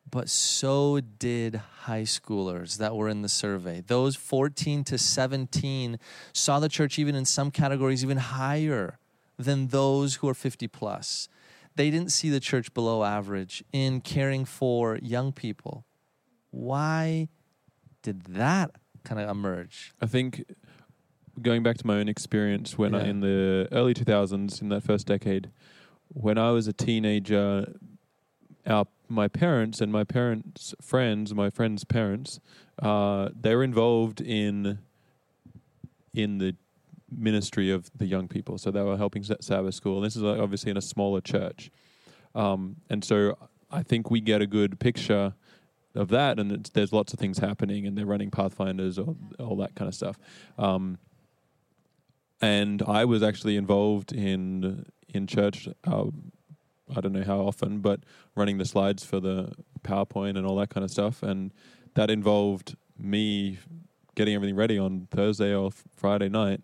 [0.10, 3.82] but so did high schoolers that were in the survey.
[3.86, 5.98] Those 14 to 17
[6.34, 9.00] saw the church even in some categories even higher
[9.38, 11.30] than those who are 50 plus.
[11.76, 15.86] They didn't see the church below average in caring for young people.
[16.50, 17.30] Why
[18.02, 18.72] did that
[19.04, 19.94] kind of emerge?
[20.02, 20.46] I think
[21.42, 25.08] going back to my own experience when I in the early 2000s in that first
[25.08, 25.50] decade
[26.10, 27.74] when I was a teenager
[28.68, 32.40] our my parents and my parents friends my friends parents
[32.82, 34.80] uh, they were involved in
[36.14, 36.56] in the
[37.12, 38.58] ministry of the young people.
[38.58, 40.02] So they were helping Sa- Sabbath school.
[40.02, 41.72] This is like obviously in a smaller church.
[42.34, 43.38] Um, and so
[43.70, 45.34] I think we get a good picture
[45.96, 49.76] of that, and there's lots of things happening, and they're running Pathfinders, or all that
[49.76, 50.18] kind of stuff.
[50.58, 50.98] Um,
[52.42, 55.68] and I was actually involved in in church.
[55.86, 56.06] Uh,
[56.96, 58.02] I don't know how often, but
[58.36, 61.52] running the slides for the PowerPoint and all that kind of stuff, and
[61.94, 63.60] that involved me
[64.16, 66.62] getting everything ready on Thursday or Friday night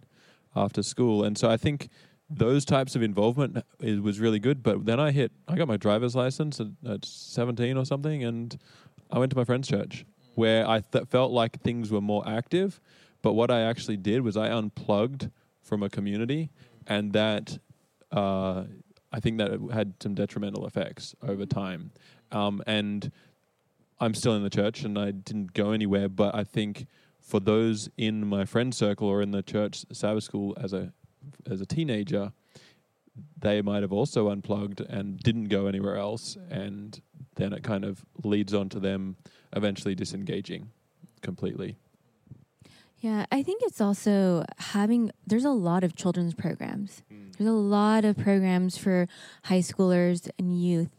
[0.56, 1.24] after school.
[1.24, 1.90] And so I think
[2.30, 4.62] those types of involvement was really good.
[4.62, 8.58] But then I hit, I got my driver's license at, at 17 or something, and
[9.12, 12.80] I went to my friend's church where I th- felt like things were more active.
[13.22, 15.32] But what I actually did was I unplugged
[15.64, 16.52] from a community,
[16.86, 17.58] and that
[18.12, 18.64] uh,
[19.12, 21.92] I think that had some detrimental effects over time.
[22.32, 23.12] Um, and
[24.00, 26.08] I'm still in the church, and I didn't go anywhere.
[26.08, 26.86] But I think
[27.20, 30.94] for those in my friend circle or in the church Sabbath school as a
[31.50, 32.32] as a teenager,
[33.40, 37.02] they might have also unplugged and didn't go anywhere else, and
[37.36, 39.16] then it kind of leads on to them
[39.56, 40.70] eventually disengaging
[41.22, 41.78] completely.
[43.00, 47.04] Yeah, I think it's also having, there's a lot of children's programs.
[47.10, 47.30] Hmm.
[47.38, 49.08] There's a lot of programs for
[49.44, 50.90] high schoolers and youth.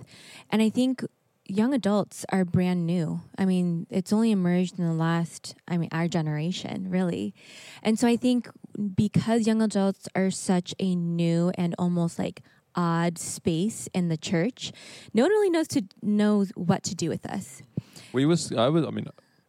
[0.51, 1.05] And I think
[1.49, 3.21] young adults are brand new.
[3.37, 7.35] I mean, it's only emerged in the last, I mean, our generation, really.
[7.83, 8.49] And so I think
[8.95, 12.43] because young adults are such a new and almost like
[12.75, 14.73] odd space in the church,
[15.15, 17.63] no one really knows to knows what to do with us.
[18.13, 19.09] We was I was I mean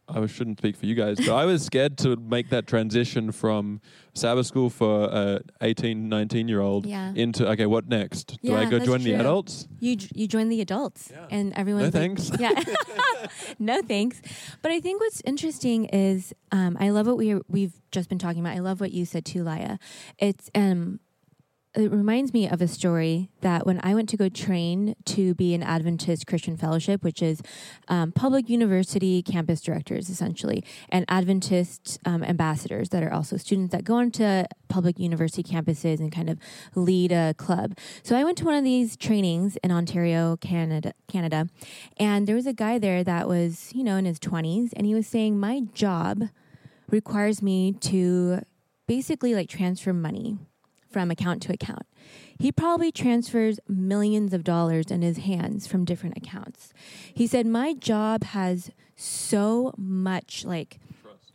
[0.09, 3.79] I shouldn't speak for you guys, but I was scared to make that transition from
[4.13, 7.13] Sabbath school for a 18, 19 year old Yeah.
[7.15, 8.37] into okay, what next?
[8.43, 9.67] Do I go that's join the adults?
[9.79, 11.25] You you join the adults, Yeah.
[11.29, 11.81] and everyone.
[11.81, 12.31] No like, thanks.
[12.39, 12.51] yeah,
[13.59, 14.21] no thanks.
[14.61, 18.39] But I think what's interesting is um, I love what we we've just been talking
[18.41, 18.55] about.
[18.55, 19.77] I love what you said too, Laya.
[20.17, 20.99] It's um.
[21.79, 25.53] It reminds me of a story that when I went to go train to be
[25.53, 27.41] an Adventist Christian Fellowship, which is
[27.87, 33.85] um, public university campus directors essentially, and Adventist um, ambassadors that are also students that
[33.85, 36.37] go onto public university campuses and kind of
[36.75, 37.77] lead a club.
[38.03, 41.47] So I went to one of these trainings in Ontario, Canada, Canada,
[41.95, 44.93] and there was a guy there that was, you know, in his 20s and he
[44.93, 46.25] was saying my job
[46.89, 48.41] requires me to
[48.85, 50.39] basically like transfer money
[50.89, 51.85] from account to account.
[52.39, 56.73] He probably transfers millions of dollars in his hands from different accounts.
[57.13, 60.79] He said my job has so much like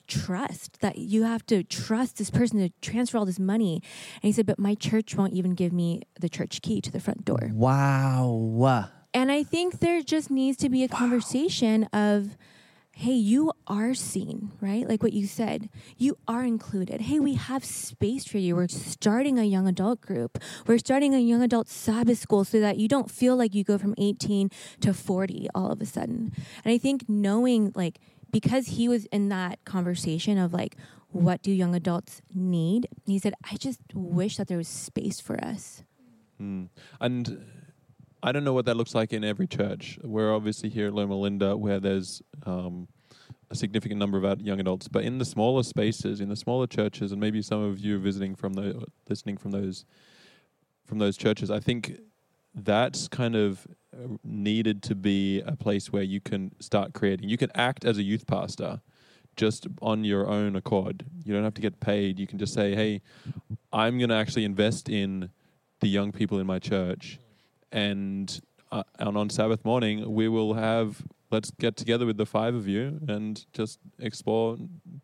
[0.07, 3.83] trust that you have to trust this person to transfer all this money.
[4.17, 7.01] And he said, but my church won't even give me the church key to the
[7.01, 7.51] front door.
[7.53, 8.91] Wow.
[9.15, 12.37] And I think there just needs to be a conversation of,
[12.97, 14.89] hey, you are seen, right?
[14.89, 17.03] Like what you said, you are included.
[17.03, 18.55] Hey, we have space for you.
[18.55, 20.39] We're starting a young adult group.
[20.67, 23.79] We're starting a young adult Sabbath school so that you don't feel like you go
[23.79, 26.33] from 18 to 40 all of a sudden.
[26.65, 27.99] And I think knowing, like,
[28.31, 30.77] because he was in that conversation of like,
[31.11, 32.89] what do young adults need?
[33.07, 35.83] He said, I just wish that there was space for us.
[36.41, 36.69] Mm.
[37.01, 37.45] And
[38.25, 39.99] I don't know what that looks like in every church.
[40.03, 42.89] We're obviously here at Loma Linda where there's um,
[43.51, 47.13] a significant number of young adults, but in the smaller spaces, in the smaller churches,
[47.13, 49.85] and maybe some of you are visiting from the listening from those
[50.87, 51.99] from those churches, I think
[52.55, 53.67] that's kind of
[54.25, 57.29] needed to be a place where you can start creating.
[57.29, 58.81] You can act as a youth pastor
[59.37, 61.05] just on your own accord.
[61.25, 62.19] You don't have to get paid.
[62.19, 63.03] You can just say, "Hey,
[63.71, 65.29] I'm going to actually invest in
[65.81, 67.19] the young people in my church,
[67.75, 68.41] and
[68.73, 72.67] uh, and on Sabbath morning we will have let's get together with the five of
[72.67, 74.57] you and just explore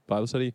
[0.07, 0.55] Bible study."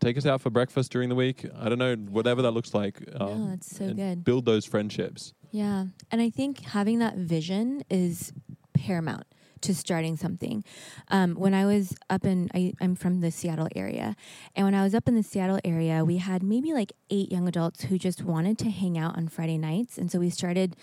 [0.00, 1.46] Take us out for breakfast during the week.
[1.56, 3.08] I don't know, whatever that looks like.
[3.16, 4.24] no, that's so good.
[4.24, 5.32] Build those friendships.
[5.52, 5.84] Yeah.
[6.10, 8.32] And I think having that vision is
[8.74, 9.26] paramount
[9.62, 10.64] to starting something.
[11.08, 14.16] Um, when I was up in, I, I'm from the Seattle area.
[14.54, 17.48] And when I was up in the Seattle area, we had maybe like eight young
[17.48, 19.98] adults who just wanted to hang out on Friday nights.
[19.98, 20.76] And so we started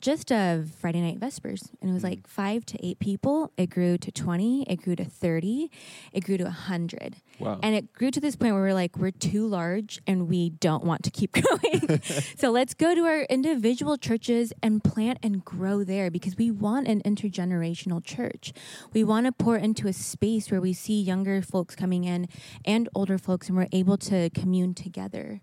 [0.00, 1.70] just a Friday night Vespers.
[1.80, 2.10] And it was mm.
[2.10, 3.52] like five to eight people.
[3.56, 4.64] It grew to 20.
[4.64, 5.70] It grew to 30.
[6.12, 7.16] It grew to 100.
[7.38, 7.58] Wow.
[7.62, 10.84] And it grew to this point where we're like, we're too large and we don't
[10.84, 12.00] want to keep going.
[12.36, 16.88] so let's go to our individual churches and plant and grow there because we want
[16.88, 18.52] an intergenerational church.
[18.92, 22.28] We want to pour into a space where we see younger folks coming in
[22.64, 25.40] and older folks and we're able to commune together.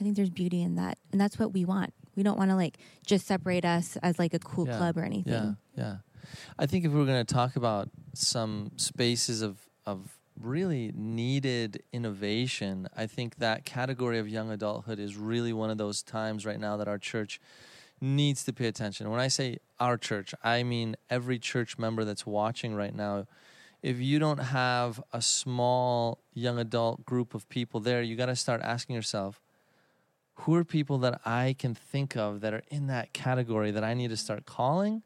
[0.00, 0.98] I think there's beauty in that.
[1.12, 1.92] And that's what we want.
[2.18, 4.76] We don't want to like just separate us as like a cool Yeah.
[4.76, 5.56] club or anything.
[5.76, 5.96] Yeah, yeah.
[6.58, 12.88] I think if we're going to talk about some spaces of of really needed innovation,
[12.96, 16.76] I think that category of young adulthood is really one of those times right now
[16.76, 17.40] that our church
[18.00, 19.08] needs to pay attention.
[19.10, 23.26] When I say our church, I mean every church member that's watching right now.
[23.80, 28.34] If you don't have a small young adult group of people there, you got to
[28.36, 29.40] start asking yourself,
[30.40, 33.94] who are people that I can think of that are in that category that I
[33.94, 35.02] need to start calling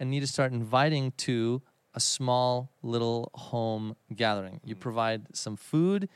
[0.00, 1.62] and need to start inviting to
[1.94, 4.60] a small little home gathering.
[4.64, 4.80] You mm.
[4.80, 6.08] provide some food,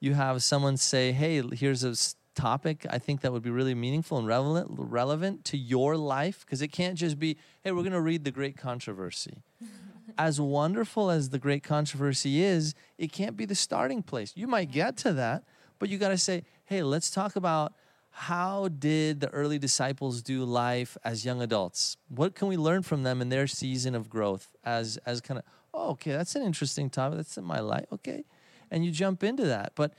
[0.00, 1.94] you have someone say, "Hey, here's a
[2.34, 6.62] topic I think that would be really meaningful and relevant relevant to your life because
[6.62, 9.42] it can't just be, "Hey, we're going to read the great controversy."
[10.18, 14.32] as wonderful as the great controversy is, it can't be the starting place.
[14.34, 15.44] You might get to that,
[15.78, 17.72] but you got to say, "Hey, let's talk about
[18.10, 21.96] how did the early disciples do life as young adults?
[22.08, 25.44] What can we learn from them in their season of growth as as kind of,
[25.72, 27.18] oh, okay, that's an interesting topic.
[27.18, 27.86] That's in my life.
[27.92, 28.24] Okay.
[28.70, 29.72] And you jump into that.
[29.74, 29.94] But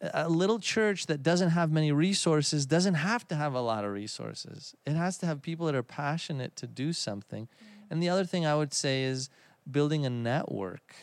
[0.00, 3.92] a little church that doesn't have many resources doesn't have to have a lot of
[3.92, 4.74] resources.
[4.84, 7.44] It has to have people that are passionate to do something.
[7.44, 7.86] Mm.
[7.90, 9.30] And the other thing I would say is
[9.70, 10.94] building a network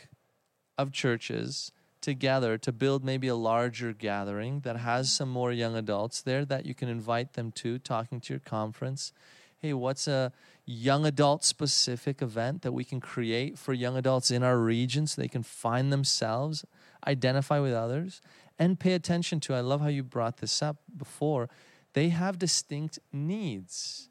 [0.78, 1.72] of churches
[2.04, 6.66] together to build maybe a larger gathering that has some more young adults there that
[6.66, 9.12] you can invite them to talking to your conference.
[9.58, 10.32] Hey, what's a
[10.66, 15.22] young adult specific event that we can create for young adults in our region so
[15.22, 16.66] they can find themselves,
[17.08, 18.22] identify with others,
[18.60, 19.54] and pay attention to?
[19.56, 21.50] I love how you brought this up before.
[21.94, 24.10] They have distinct needs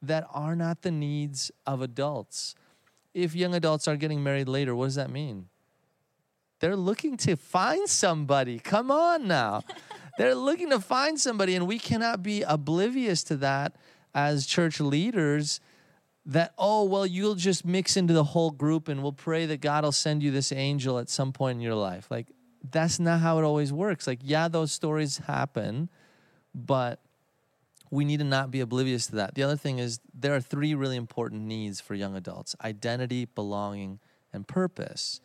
[0.00, 2.54] that are not the needs of adults.
[3.12, 5.48] If young adults are getting married later, what does that mean?
[6.64, 8.58] They're looking to find somebody.
[8.58, 9.64] Come on now.
[10.16, 13.76] They're looking to find somebody, and we cannot be oblivious to that
[14.14, 15.60] as church leaders.
[16.24, 19.84] That, oh, well, you'll just mix into the whole group and we'll pray that God
[19.84, 22.10] will send you this angel at some point in your life.
[22.10, 22.28] Like,
[22.70, 24.06] that's not how it always works.
[24.06, 25.90] Like, yeah, those stories happen,
[26.54, 26.98] but
[27.90, 29.34] we need to not be oblivious to that.
[29.34, 33.98] The other thing is there are three really important needs for young adults identity, belonging,
[34.32, 35.20] and purpose.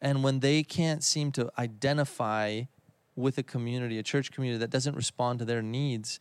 [0.00, 2.62] And when they can't seem to identify
[3.16, 6.18] with a community, a church community that doesn't respond to their needs,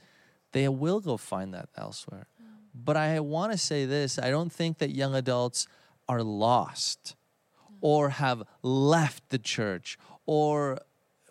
[0.52, 2.28] they will go find that elsewhere.
[2.42, 2.46] Mm.
[2.76, 5.68] But I want to say this I don't think that young adults
[6.08, 7.16] are lost
[7.58, 7.76] mm.
[7.82, 10.80] or have left the church or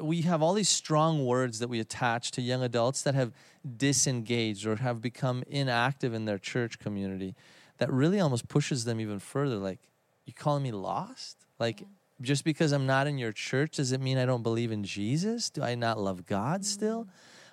[0.01, 3.33] we have all these strong words that we attach to young adults that have
[3.77, 7.35] disengaged or have become inactive in their church community
[7.79, 9.79] that really almost pushes them even further like
[10.25, 11.47] you calling me lost?
[11.59, 11.85] Like
[12.23, 15.51] just because i'm not in your church does it mean i don't believe in jesus?
[15.51, 17.09] Do i not love god still?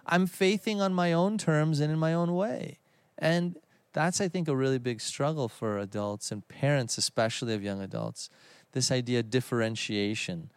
[0.05, 2.79] I'm faithing on my own terms and in my own way.
[3.17, 3.57] And
[3.93, 8.29] that's i think a really big struggle for adults and parents especially of young adults.
[8.71, 10.51] This idea of differentiation.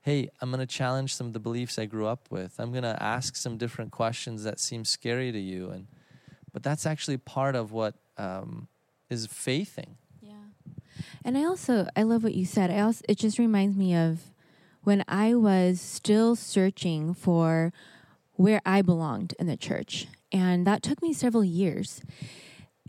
[0.00, 2.58] Hey, I'm going to challenge some of the beliefs I grew up with.
[2.58, 5.86] I'm going to ask some different questions that seem scary to you, and
[6.52, 8.68] but that's actually part of what um,
[9.10, 9.96] is faithing.
[11.24, 12.70] And I also I love what you said.
[12.70, 14.20] I also it just reminds me of
[14.82, 17.72] when I was still searching for
[18.34, 20.06] where I belonged in the church.
[20.32, 22.00] And that took me several years.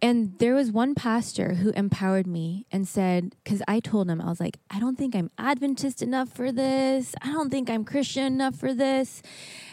[0.01, 4.29] And there was one pastor who empowered me and said, because I told him, I
[4.29, 7.13] was like, I don't think I'm Adventist enough for this.
[7.21, 9.21] I don't think I'm Christian enough for this.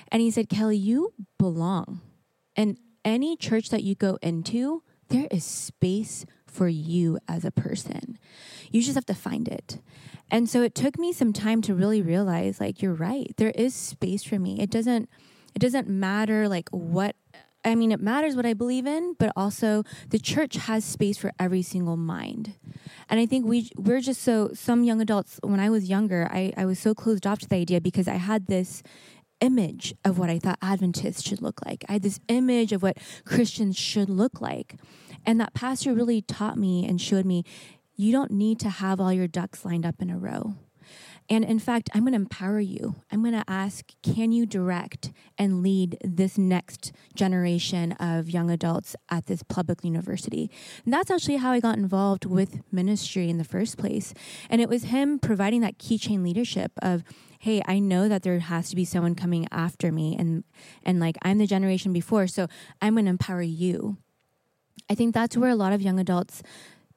[0.08, 2.00] And he said, Kelly, you belong.
[2.56, 6.26] And any church that you go into, there is space
[6.56, 8.18] for you as a person.
[8.70, 9.78] You just have to find it.
[10.30, 13.32] And so it took me some time to really realize like you're right.
[13.36, 14.60] There is space for me.
[14.60, 15.08] It doesn't
[15.54, 17.14] it doesn't matter like what
[17.64, 21.32] I mean, it matters what I believe in, but also the church has space for
[21.38, 22.54] every single mind.
[23.10, 25.38] And I think we we're just so some young adults.
[25.42, 28.14] When I was younger, I, I was so closed off to the idea because I
[28.14, 28.82] had this
[29.40, 31.84] image of what I thought Adventists should look like.
[31.88, 34.76] I had this image of what Christians should look like,
[35.26, 37.44] and that pastor really taught me and showed me
[37.96, 40.54] you don't need to have all your ducks lined up in a row.
[41.28, 42.96] And in fact, I'm going to empower you.
[43.10, 48.94] I'm going to ask, can you direct and lead this next generation of young adults
[49.10, 50.50] at this public university?
[50.84, 54.14] And that's actually how I got involved with ministry in the first place.
[54.48, 57.02] And it was him providing that keychain leadership of,
[57.40, 60.44] hey, I know that there has to be someone coming after me and
[60.84, 62.46] and like I'm the generation before, so
[62.80, 63.98] I'm going to empower you.
[64.88, 66.42] I think that's where a lot of young adults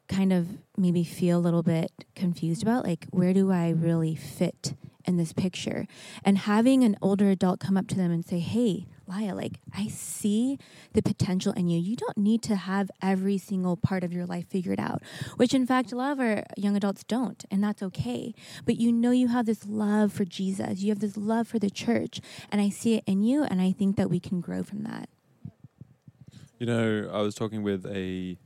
[0.08, 4.74] kind of maybe feel a little bit confused about like where do I really fit
[5.06, 5.88] in this picture?
[6.24, 9.88] And having an older adult come up to them and say, "Hey, Laya, like I
[9.88, 10.60] see
[10.94, 11.80] the potential in you.
[11.80, 15.02] You don't need to have every single part of your life figured out."
[15.38, 18.34] Which in fact a lot of our young adults don't, and that's okay.
[18.66, 20.82] But you know you have this love for Jesus.
[20.82, 22.20] You have this love for the church,
[22.52, 25.10] and I see it in you and I think that we can grow from that.
[26.60, 28.38] You know, I was talking with a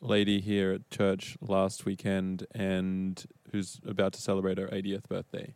[0.00, 5.54] lady here at church last weekend and who's about to celebrate her 80th birthday.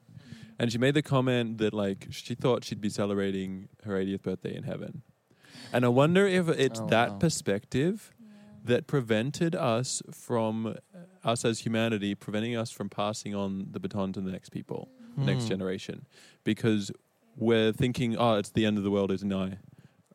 [0.59, 4.57] And she made the comment that like she thought she'd be celebrating her 80th birthday
[4.57, 5.03] in heaven.
[5.73, 7.19] And I wonder if it's Oh, that wow.
[7.19, 8.13] perspective
[8.65, 10.73] that prevented us from uh,
[11.23, 15.25] us as humanity preventing us from passing on the baton to the next people, the
[15.27, 15.49] next Hmm.
[15.51, 16.07] generation
[16.45, 16.91] because
[17.37, 19.59] we're thinking oh it's the end of the world is nigh.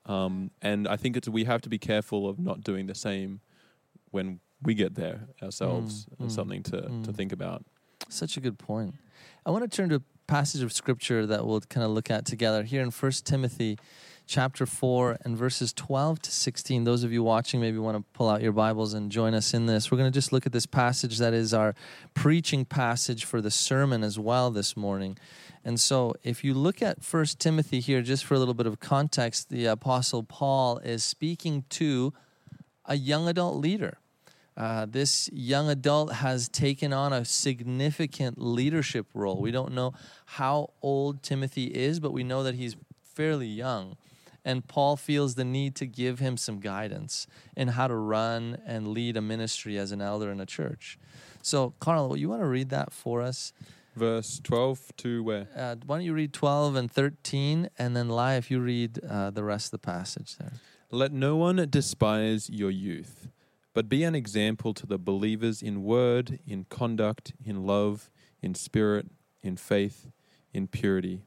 [0.09, 3.41] Um, and I think it's we have to be careful of not doing the same
[4.09, 6.07] when we get there ourselves.
[6.19, 7.15] Mm, mm, something to, to mm.
[7.15, 7.63] think about.
[8.09, 8.95] Such a good point.
[9.45, 12.25] I want to turn to a passage of scripture that we'll kind of look at
[12.25, 13.77] together here in 1 Timothy
[14.29, 16.83] chapter 4 and verses 12 to 16.
[16.83, 19.65] Those of you watching maybe want to pull out your Bibles and join us in
[19.65, 19.91] this.
[19.91, 21.73] We're going to just look at this passage that is our
[22.13, 25.17] preaching passage for the sermon as well this morning.
[25.65, 28.79] And so if you look at 1 Timothy here just for a little bit of
[28.79, 32.13] context, the apostle Paul is speaking to
[32.85, 33.97] a young adult leader.
[34.55, 39.41] Uh, this young adult has taken on a significant leadership role.
[39.41, 39.93] We don't know
[40.25, 43.97] how old Timothy is, but we know that he's fairly young.
[44.45, 48.89] And Paul feels the need to give him some guidance in how to run and
[48.89, 50.97] lead a ministry as an elder in a church.
[51.41, 53.53] So, Carl, you want to read that for us?
[53.95, 55.47] Verse 12 to where?
[55.55, 59.29] Uh, why don't you read 12 and 13, and then, Lai, if you read uh,
[59.31, 60.53] the rest of the passage there.
[60.91, 63.29] Let no one despise your youth,
[63.73, 68.09] but be an example to the believers in word, in conduct, in love,
[68.41, 69.07] in spirit,
[69.41, 70.07] in faith,
[70.53, 71.21] in purity.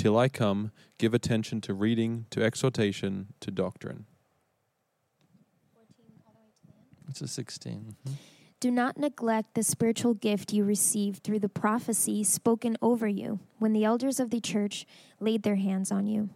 [0.00, 4.06] Till I come, give attention to reading, to exhortation, to doctrine.
[7.06, 7.96] It's a 16.
[8.06, 8.14] Mhm.
[8.60, 13.74] Do not neglect the spiritual gift you received through the prophecy spoken over you when
[13.74, 14.86] the elders of the church
[15.20, 16.30] laid their hands on you.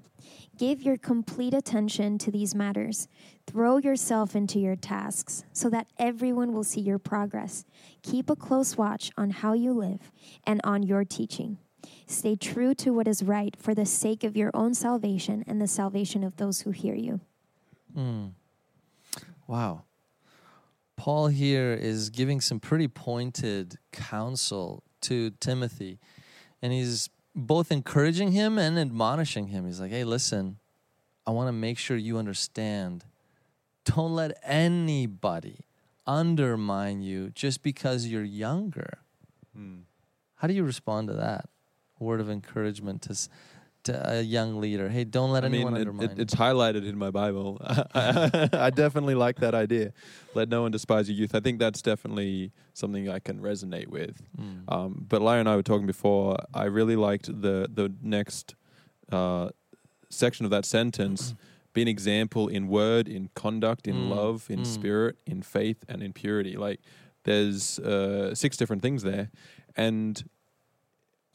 [0.58, 3.08] Give your complete attention to these matters.
[3.46, 7.64] Throw yourself into your tasks so that everyone will see your progress.
[8.02, 10.12] Keep a close watch on how you live
[10.44, 11.56] and on your teaching.
[12.06, 15.66] Stay true to what is right for the sake of your own salvation and the
[15.66, 17.20] salvation of those who hear you.
[17.96, 18.32] Mm.
[19.46, 19.84] Wow.
[20.96, 25.98] Paul here is giving some pretty pointed counsel to Timothy.
[26.62, 29.66] And he's both encouraging him and admonishing him.
[29.66, 30.58] He's like, hey, listen,
[31.26, 33.04] I want to make sure you understand.
[33.84, 35.66] Don't let anybody
[36.06, 38.98] undermine you just because you're younger.
[40.36, 41.48] How do you respond to that?
[41.98, 43.28] Word of encouragement to,
[43.84, 44.88] to a young leader.
[44.88, 47.58] Hey, don't let I mean, anyone it, undermine it, it's highlighted in my Bible.
[47.94, 49.92] I definitely like that idea.
[50.34, 51.34] Let no one despise your youth.
[51.34, 54.22] I think that's definitely something I can resonate with.
[54.40, 54.72] Mm.
[54.72, 56.36] Um, but Larry and I were talking before.
[56.52, 58.54] I really liked the the next
[59.12, 59.50] uh,
[60.10, 61.34] section of that sentence.
[61.74, 64.66] Be an example in word, in conduct, in Mm, love, in mm.
[64.66, 66.56] spirit, in faith, and in purity.
[66.56, 66.78] Like
[67.24, 69.30] there's uh, six different things there,
[69.76, 70.22] and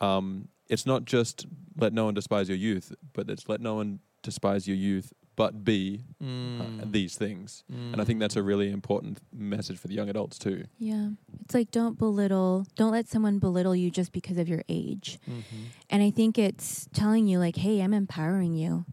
[0.01, 1.45] um, it's not just
[1.77, 5.63] let no one despise your youth, but it's let no one despise your youth but
[5.63, 6.91] be uh, Mm.
[6.91, 7.63] these things.
[7.69, 10.65] And I think that's a really important message for the young adults too.
[10.77, 11.11] Yeah.
[11.43, 15.17] It's like don't belittle, don't let someone belittle you just because of your age.
[15.25, 15.43] Mhm.
[15.89, 18.85] And I think it's telling you, like, hey, I'm empowering you.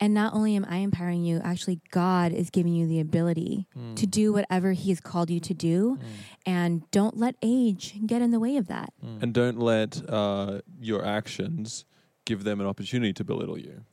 [0.00, 3.94] And not only am I empowering you, actually, God is giving you the ability Mm.
[3.94, 5.98] to do whatever He has called you to do.
[5.98, 6.00] Mm.
[6.46, 8.92] And don't let age get in the way of that.
[9.06, 9.22] Mm.
[9.22, 11.84] And don't let uh, your actions
[12.24, 13.84] give them an opportunity to belittle you.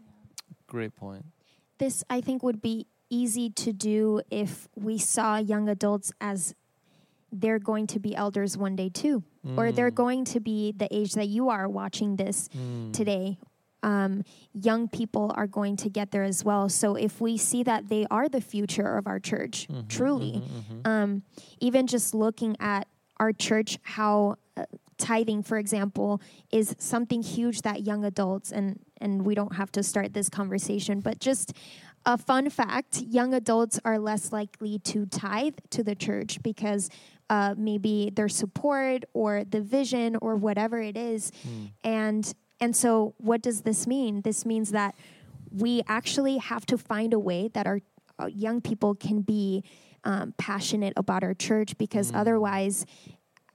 [0.66, 1.26] Great point.
[1.80, 6.54] This, I think, would be easy to do if we saw young adults as
[7.32, 9.24] they're going to be elders one day too,
[9.58, 9.96] or they're Mm.
[9.96, 12.92] going to be the age that you are watching this Mm.
[12.94, 13.38] today.
[13.82, 14.24] Um,
[14.54, 16.68] young people are going to get there as well.
[16.68, 20.82] So if we see that they are the future of our church, Mhm, truly, mhm,
[20.84, 20.88] mhm.
[20.88, 21.24] um,
[21.62, 22.88] even just looking at
[23.22, 24.36] our church, how
[25.00, 26.22] tithing, for example,
[26.52, 31.00] is something huge that young adults and and we don't have to start this conversation,
[31.00, 31.54] but just
[32.06, 36.90] a fun fact: young adults are less likely to tithe to the church because
[37.30, 41.72] uh, maybe their support or the vision or whatever it is, Mm.
[41.84, 44.22] and and so what does this mean?
[44.22, 44.94] This means that
[45.52, 47.80] we actually have to find a way that our
[48.20, 49.64] uh, young people can be
[50.04, 52.20] um, passionate about our church because Mm.
[52.22, 52.86] otherwise,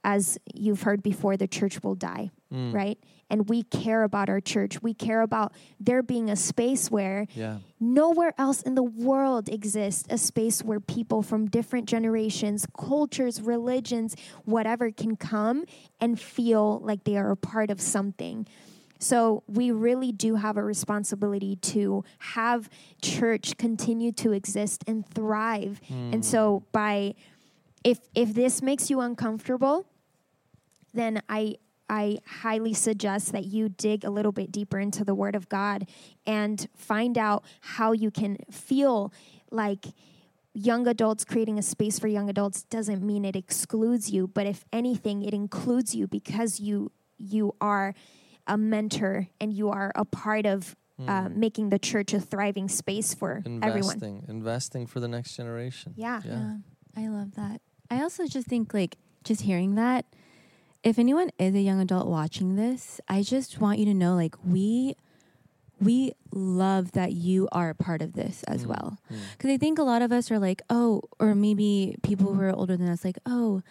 [0.05, 2.71] as you've heard before, the church will die, Mm.
[2.73, 2.99] right?
[3.27, 4.83] And we care about our church.
[4.83, 7.57] We care about there being a space where Yeah.
[7.79, 14.15] nowhere else in the world exists a space where people from different generations, cultures, religions,
[14.45, 15.65] whatever can come
[15.99, 18.45] and feel like they are a part of something.
[18.99, 22.03] So we really do have a responsibility to
[22.37, 22.69] have
[23.01, 25.81] church continue to exist and thrive.
[25.89, 27.15] And so by
[27.83, 29.85] if if this makes you uncomfortable,
[30.95, 31.55] then I
[31.87, 35.87] I highly suggest that you dig a little bit deeper into the Word of God
[36.25, 39.13] and find out how you can feel
[39.51, 39.85] like
[40.53, 44.65] young adults creating a space for young adults doesn't mean it excludes you, but if
[44.73, 47.93] anything, it includes you because you you are
[48.47, 50.75] a mentor and you are a part of
[51.07, 53.63] uh, making the church a thriving space for everyone.
[53.77, 55.93] Investing, investing for the next generation.
[55.97, 56.21] Yeah.
[56.25, 56.57] Yeah.
[56.95, 57.61] I love that.
[57.89, 60.05] I also just think like just hearing that
[60.85, 64.35] if anyone is a young adult watching this, I just want you to know like
[64.45, 64.95] we
[65.81, 68.97] we love that you are a part of this as Mm, well.
[69.11, 69.17] mm.
[69.33, 72.55] Because I think a lot of us are like, oh, or maybe people who are
[72.55, 73.61] older than us, like, oh,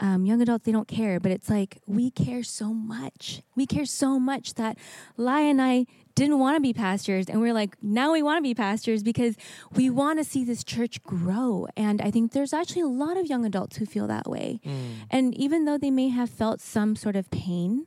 [0.00, 1.20] um, young adults, they don't care.
[1.20, 3.42] But it's like, we care so much.
[3.54, 4.78] We care so much that
[5.16, 7.26] Lai and I didn't want to be pastors.
[7.28, 9.36] And we're like, now we want to be pastors because
[9.74, 11.68] we want to see this church grow.
[11.76, 14.60] And I think there's actually a lot of young adults who feel that way.
[14.64, 14.94] Mm.
[15.10, 17.86] And even though they may have felt some sort of pain,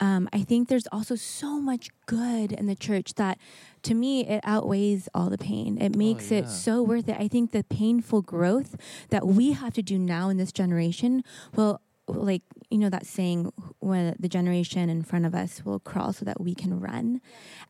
[0.00, 3.38] um, I think there's also so much good in the church that
[3.82, 5.80] to me it outweighs all the pain.
[5.80, 6.38] It makes yeah.
[6.38, 7.16] it so worth it.
[7.18, 8.76] I think the painful growth
[9.10, 11.22] that we have to do now in this generation
[11.54, 16.12] will like you know that saying when the generation in front of us will crawl
[16.12, 17.20] so that we can run.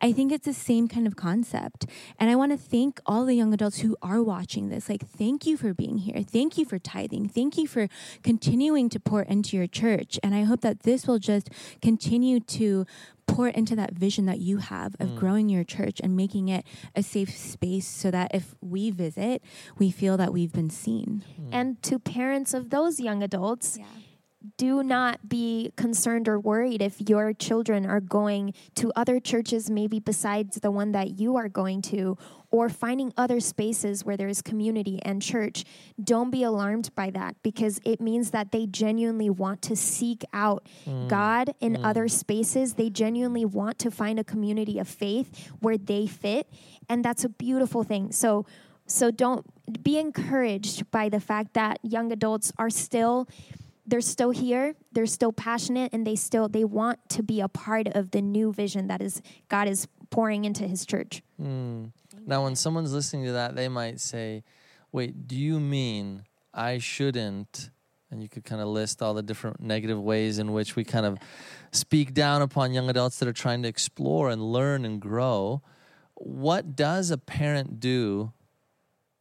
[0.01, 1.86] I think it's the same kind of concept.
[2.18, 4.89] And i want to thank all the young adults who are watching this.
[4.89, 6.22] Like thank you for being here.
[6.22, 7.28] Thank you for tithing.
[7.28, 7.89] Thank you for
[8.22, 10.18] continuing to pour into your church.
[10.22, 11.51] And i hope that this will just
[11.82, 12.84] continue to
[13.26, 15.16] pour into that vision that you have of Mm.
[15.16, 16.64] growing your church and making it
[16.97, 19.43] a safe space so that if we visit
[19.78, 21.22] we feel that we've been seen.
[21.53, 23.78] And to parents of those young adults,
[24.57, 29.99] do not be concerned or worried if your children are going to other churches, maybe
[29.99, 32.16] besides the one that you are going to,
[32.51, 35.64] or finding other spaces where there is community and church.
[36.03, 40.66] Don't be alarmed by that because it means that they genuinely want to seek out
[40.84, 41.09] hmm.
[41.09, 41.84] God in hmm.
[41.84, 42.74] other spaces.
[42.74, 46.49] They genuinely want to find a community of faith where they fit.
[46.89, 48.12] And that's a beautiful thing.
[48.12, 48.47] So,
[48.86, 49.45] so don't
[49.82, 53.28] be encouraged by the fact that young adults are still
[53.89, 57.89] they're still here they're still passionate and they still they want to be a part
[57.89, 61.93] of the new vision that is god is pouring into his church Mm.
[62.26, 64.45] Now, when someone's listening to that, they might say,
[64.91, 67.70] Wait, do you mean I shouldn't?
[68.11, 71.05] And you could kind of list all the different negative ways in which we kind
[71.05, 71.18] of
[71.72, 75.62] speak down upon young adults that are trying to explore and learn and grow.
[76.14, 78.32] What does a parent do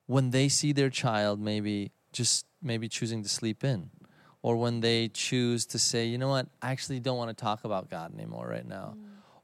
[0.05, 3.91] when they see their child maybe just maybe choosing to sleep in?
[4.47, 7.65] Or when they choose to say, you know what, I actually don't want to talk
[7.65, 8.95] about God anymore right now.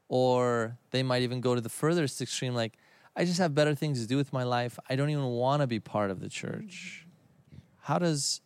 [0.07, 2.77] Or they might even go to the furthest extreme like
[3.15, 4.79] i just have better things to do with my life.
[4.89, 7.05] I don't even want to be part of the church.
[7.81, 8.39] How does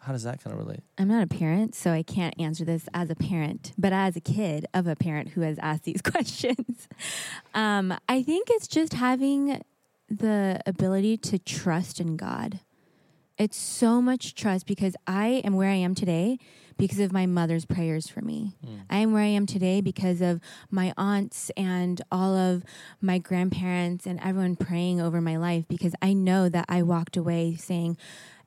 [0.00, 0.80] how does that kind of relate?
[0.96, 4.20] I'm not a parent, so I can't answer this as a parent, but as a
[4.20, 6.88] kid of a parent who has asked these questions.
[7.52, 9.60] Um, I think it's just having
[10.08, 12.60] the ability to trust in God.
[13.40, 16.36] It's so much trust because I am where I am today
[16.76, 18.58] because of my mother's prayers for me.
[18.62, 18.80] Mm.
[18.90, 22.64] I am where I am today because of my aunts and all of
[23.00, 27.54] my grandparents and everyone praying over my life because I know that I walked away
[27.54, 27.96] saying,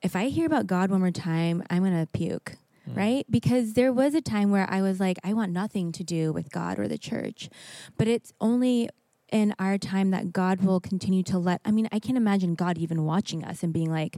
[0.03, 2.57] if I hear about God one more time, I'm going to puke.
[2.87, 2.95] Mm.
[2.95, 3.25] Right?
[3.31, 6.51] Because there was a time where I was like, I want nothing to do with
[6.51, 7.49] God or the church.
[7.97, 8.89] But it's only
[9.33, 12.77] in our time that God will continue to let, I mean, I can't imagine God
[12.77, 14.17] even watching us and being like,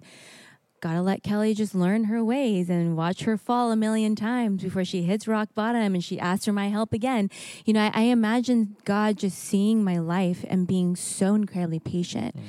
[0.86, 4.86] gotta let Kelly just learn her ways and watch her fall a million times before
[4.86, 7.30] she hits rock bottom and she asks for my help again.
[7.66, 12.36] You know, I, I imagine God just seeing my life and being so incredibly patient
[12.36, 12.42] Mm.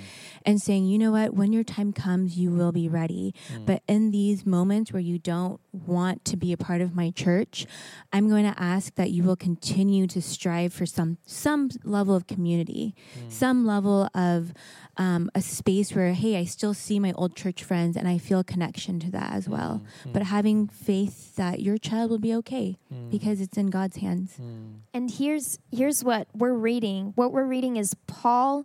[0.45, 3.35] and saying, you know what, when your time comes, you will be ready.
[3.55, 3.67] Mm.
[3.67, 7.67] But in these moments where you don't want to be a part of my church,
[8.13, 12.27] I'm going to ask that you will continue to strive for some some level of
[12.27, 13.33] community, Mm.
[13.33, 14.53] some level of
[14.99, 18.39] um, a space where, hey, I still see my old church friends and I feel
[18.41, 19.83] a connection to that as well.
[20.05, 20.13] Mm.
[20.15, 23.11] But having faith that your child will be okay Mm.
[23.11, 24.35] because it's in God's hands.
[24.41, 24.81] Mm.
[24.95, 27.13] And here's here's what we're reading.
[27.15, 28.65] What we're reading is Paul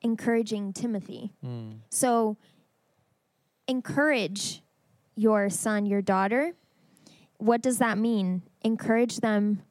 [0.00, 1.32] encouraging Timothy.
[1.44, 1.80] Mm.
[1.90, 2.36] So
[3.68, 4.62] encourage
[5.14, 6.54] your son, your daughter.
[7.38, 8.42] What does that mean?
[8.62, 9.62] Encourage them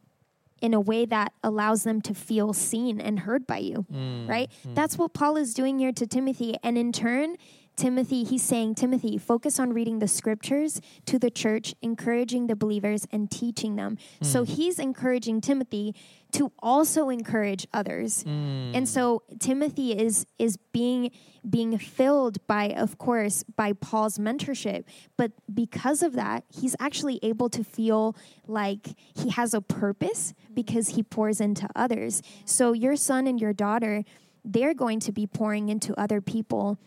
[0.62, 4.30] in a way that allows them to feel seen and heard by you, Mm.
[4.30, 4.49] right?
[4.64, 6.55] That's what Paul is doing here to Timothy.
[6.64, 7.36] And in turn,
[7.82, 13.07] Timothy, he's saying, Timothy, focus on reading the scriptures to the church, encouraging the believers
[13.11, 13.97] and teaching them.
[14.21, 15.95] So he's encouraging Timothy
[16.34, 18.23] to also encourage others.
[18.23, 18.75] Mm.
[18.75, 21.09] And so Timothy is is being
[21.49, 24.84] being filled by of course by Paul's mentorship,
[25.17, 28.15] but because of that, he's actually able to feel
[28.45, 32.21] like he has a purpose because he pours into others.
[32.45, 34.03] So your son and your daughter,
[34.45, 36.77] they're going to be pouring into other people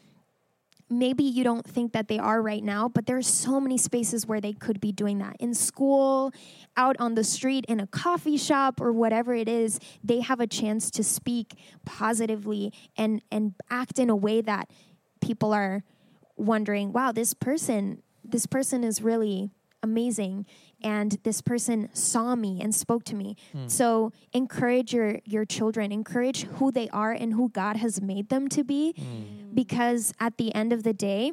[0.90, 4.26] maybe you don't think that they are right now, but there are so many spaces
[4.26, 5.36] where they could be doing that.
[5.40, 6.32] In school,
[6.76, 10.46] out on the street, in a coffee shop, or whatever it is, they have a
[10.46, 11.54] chance to speak
[11.84, 14.70] positively and, and act in a way that
[15.20, 15.82] people are
[16.36, 19.50] wondering, wow, this person, this person is really
[19.82, 20.46] amazing
[20.84, 23.36] and this person saw me and spoke to me.
[23.66, 28.48] So encourage your your children encourage who they are and who god has made them
[28.48, 28.94] to be
[29.54, 31.32] because at the end of the day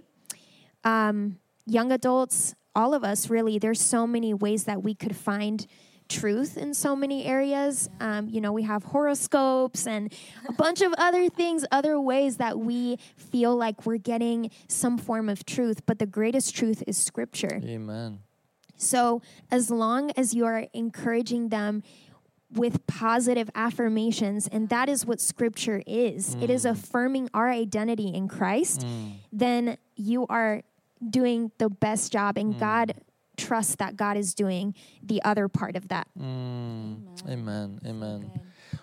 [0.83, 5.67] um, young adults all of us really there's so many ways that we could find
[6.07, 7.89] truth in so many areas.
[7.99, 10.13] Um, you know we have horoscopes and
[10.47, 15.29] a bunch of other things other ways that we feel like we're getting some form
[15.29, 17.61] of truth but the greatest truth is scripture.
[17.63, 18.19] Amen.
[18.81, 19.21] So,
[19.51, 21.83] as long as you are encouraging them
[22.53, 28.27] with positive affirmations, and that is what scripture is it is affirming our identity in
[28.27, 29.13] Christ, Mm.
[29.31, 30.63] then you are
[31.09, 32.93] doing the best job, and God
[33.37, 36.07] trusts that God is doing the other part of that.
[36.19, 37.07] Mm.
[37.29, 37.79] Amen.
[37.85, 38.31] Amen.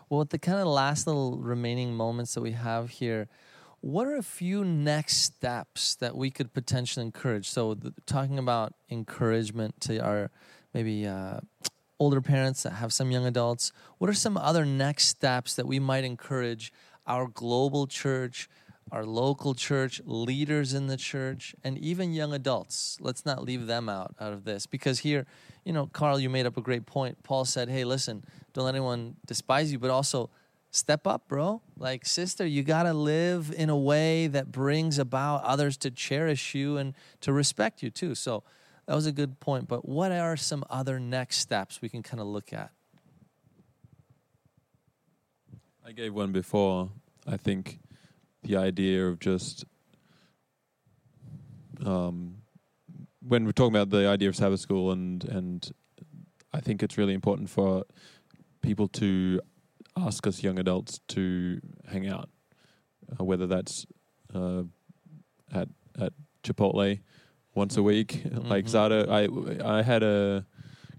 [0.09, 3.29] Well, the kind of last little remaining moments that we have here,
[3.81, 7.49] what are a few next steps that we could potentially encourage?
[7.49, 10.31] So, the, talking about encouragement to our
[10.75, 11.41] maybe uh,
[11.99, 15.79] older parents that have some young adults, what are some other next steps that we
[15.79, 16.73] might encourage
[17.07, 18.49] our global church,
[18.91, 22.99] our local church, leaders in the church, and even young adults?
[23.01, 25.25] Let's not leave them out out of this because here,
[25.65, 27.23] you know, Carl, you made up a great point.
[27.23, 30.31] Paul said, "Hey, listen, don't let anyone despise you, but also."
[30.71, 31.63] Step up, bro.
[31.77, 36.55] Like, sister, you got to live in a way that brings about others to cherish
[36.55, 38.15] you and to respect you too.
[38.15, 38.45] So,
[38.87, 39.69] that was a good point.
[39.69, 42.71] But what are some other next steps we can kind of look at?
[45.87, 46.91] I gave one before.
[47.27, 47.81] I think
[48.43, 49.67] the idea of just
[51.85, 52.37] um,
[53.27, 55.71] when we're talking about the idea of Sabbath school, and and
[56.53, 57.85] I think it's really important for
[58.63, 59.41] people to
[59.99, 62.29] ask us young adults to hang out,
[63.19, 63.87] uh, whether that's
[64.35, 64.63] uh,
[65.53, 65.69] at
[66.01, 67.01] at Chipotle
[67.55, 68.69] once a week, like Mhm.
[68.69, 69.07] Zada.
[69.11, 70.47] I I had a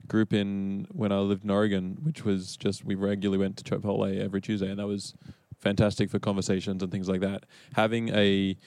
[0.08, 4.20] group in when I lived in Oregon, which was just we regularly went to Chipotle
[4.20, 5.14] every Tuesday, and that was
[5.60, 7.45] fantastic for conversations and things like that.
[7.74, 8.58] Having a,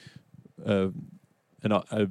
[0.65, 0.91] a
[1.63, 2.07] an a,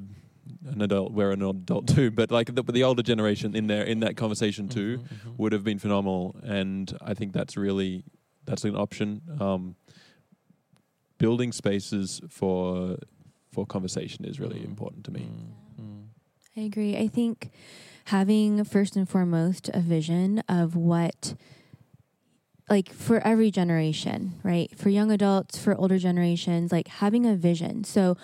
[0.67, 4.01] an adult, we're an adult too, but like the, the older generation in there in
[4.01, 5.39] that conversation too Mhm, mhm.
[5.39, 8.05] would have been phenomenal, and I think that's really
[8.45, 9.21] that's an option.
[9.41, 9.77] Um,
[11.19, 12.97] building spaces for
[13.53, 15.29] for conversation is really Mm, important to me.
[15.29, 16.05] mm, mm.
[16.57, 16.97] I agree.
[16.97, 17.51] I think
[18.07, 21.35] having first and foremost a vision of what
[22.73, 24.71] like for every generation, right?
[24.79, 27.85] For young adults, for older generations, like having a vision.
[27.85, 28.17] So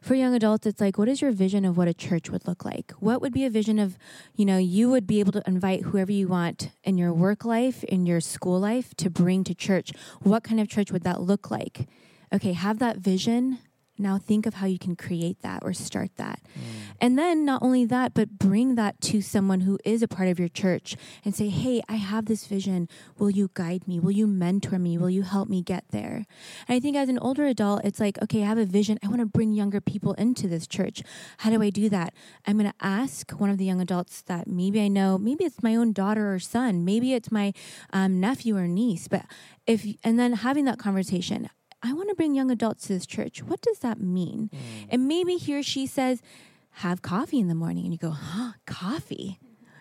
[0.00, 2.64] for young adults, it's like, what is your vision of what a church would look
[2.64, 2.92] like?
[3.00, 3.98] What would be a vision of,
[4.36, 7.82] you know, you would be able to invite whoever you want in your work life,
[7.82, 9.90] in your school life to bring to church?
[10.22, 11.88] What kind of church would that look like?
[12.32, 13.58] Okay, have that vision
[13.98, 16.40] now think of how you can create that or start that.
[16.54, 16.62] Mm.
[17.00, 20.38] And then not only that, but bring that to someone who is a part of
[20.38, 22.88] your church and say, Hey, I have this vision.
[23.18, 24.00] Will you guide me?
[24.00, 24.98] Will you mentor me?
[24.98, 26.26] Will you help me get there?
[26.68, 28.98] And I think as an older adult, it's like, okay, I have a vision.
[29.02, 31.02] I want to bring younger people into this church.
[31.38, 32.14] How do I do that?
[32.46, 35.62] I'm going to ask one of the young adults that maybe I know, maybe it's
[35.62, 37.52] my own daughter or son, maybe it's my
[37.92, 39.24] um, nephew or niece, but
[39.66, 41.48] if, and then having that conversation,
[41.82, 43.42] I want to bring young adults to this church.
[43.42, 44.50] What does that mean?
[44.52, 44.86] Mm.
[44.90, 46.22] And maybe he or she says,
[46.70, 47.84] have coffee in the morning.
[47.84, 49.38] And you go, huh, coffee?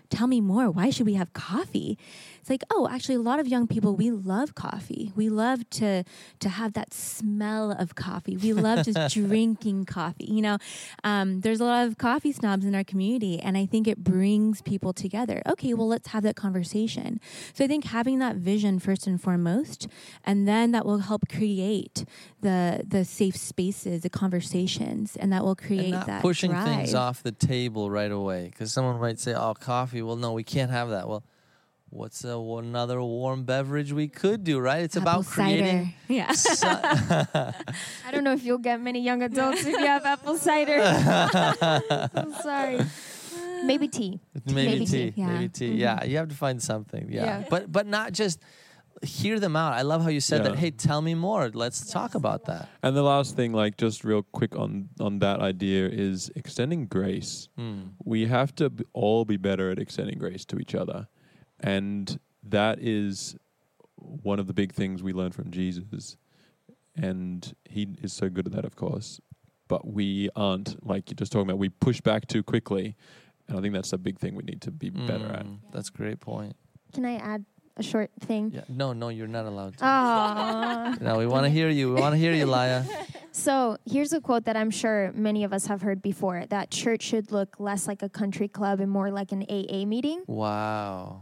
[0.09, 0.69] Tell me more.
[0.69, 1.97] Why should we have coffee?
[2.39, 5.11] It's like, oh, actually, a lot of young people we love coffee.
[5.15, 6.03] We love to
[6.39, 8.37] to have that smell of coffee.
[8.37, 10.25] We love just drinking coffee.
[10.25, 10.57] You know,
[11.03, 14.61] um, there's a lot of coffee snobs in our community, and I think it brings
[14.61, 15.41] people together.
[15.47, 17.19] Okay, well, let's have that conversation.
[17.53, 19.87] So I think having that vision first and foremost,
[20.23, 22.05] and then that will help create
[22.41, 26.65] the the safe spaces, the conversations, and that will create and not that pushing drive.
[26.65, 28.49] things off the table right away.
[28.51, 31.07] Because someone might say, "Oh, coffee." Well, no, we can't have that.
[31.07, 31.23] Well
[31.89, 34.83] what's a, another warm beverage we could do, right?
[34.83, 35.93] It's apple about creating.
[36.07, 36.33] Cider.
[37.37, 37.53] Yeah.
[38.07, 40.79] I don't know if you'll get many young adults if you have apple cider.
[42.13, 42.79] I'm sorry.
[43.63, 44.19] Maybe tea.
[44.45, 45.11] Maybe, maybe tea.
[45.11, 45.13] tea.
[45.15, 45.27] Yeah.
[45.27, 45.69] Maybe tea.
[45.69, 45.79] Mm-hmm.
[45.79, 46.03] Yeah.
[46.03, 47.07] You have to find something.
[47.09, 47.23] Yeah.
[47.25, 47.45] yeah.
[47.49, 48.39] But but not just
[49.03, 49.73] hear them out.
[49.73, 50.49] I love how you said yeah.
[50.49, 50.59] that.
[50.59, 51.49] Hey, tell me more.
[51.53, 51.91] Let's yes.
[51.91, 52.69] talk about that.
[52.83, 57.49] And the last thing, like just real quick on on that idea, is extending grace.
[57.59, 57.91] Mm.
[58.03, 61.07] We have to all be better at extending grace to each other.
[61.59, 63.35] And that is
[63.95, 66.17] one of the big things we learn from Jesus.
[66.95, 69.19] And he is so good at that, of course.
[69.67, 72.95] But we aren't, like you're just talking about, we push back too quickly.
[73.47, 75.45] And I think that's a big thing we need to be mm, better at.
[75.71, 76.55] That's a great point.
[76.93, 77.45] Can I add
[77.78, 78.51] a short thing?
[78.53, 78.61] Yeah.
[78.69, 80.97] No, no, you're not allowed to.
[81.03, 81.93] No, we want to hear you.
[81.93, 82.84] We want to hear you, Laya.
[83.38, 87.03] So here's a quote that I'm sure many of us have heard before that church
[87.03, 90.23] should look less like a country club and more like an AA meeting.
[90.26, 91.19] Wow.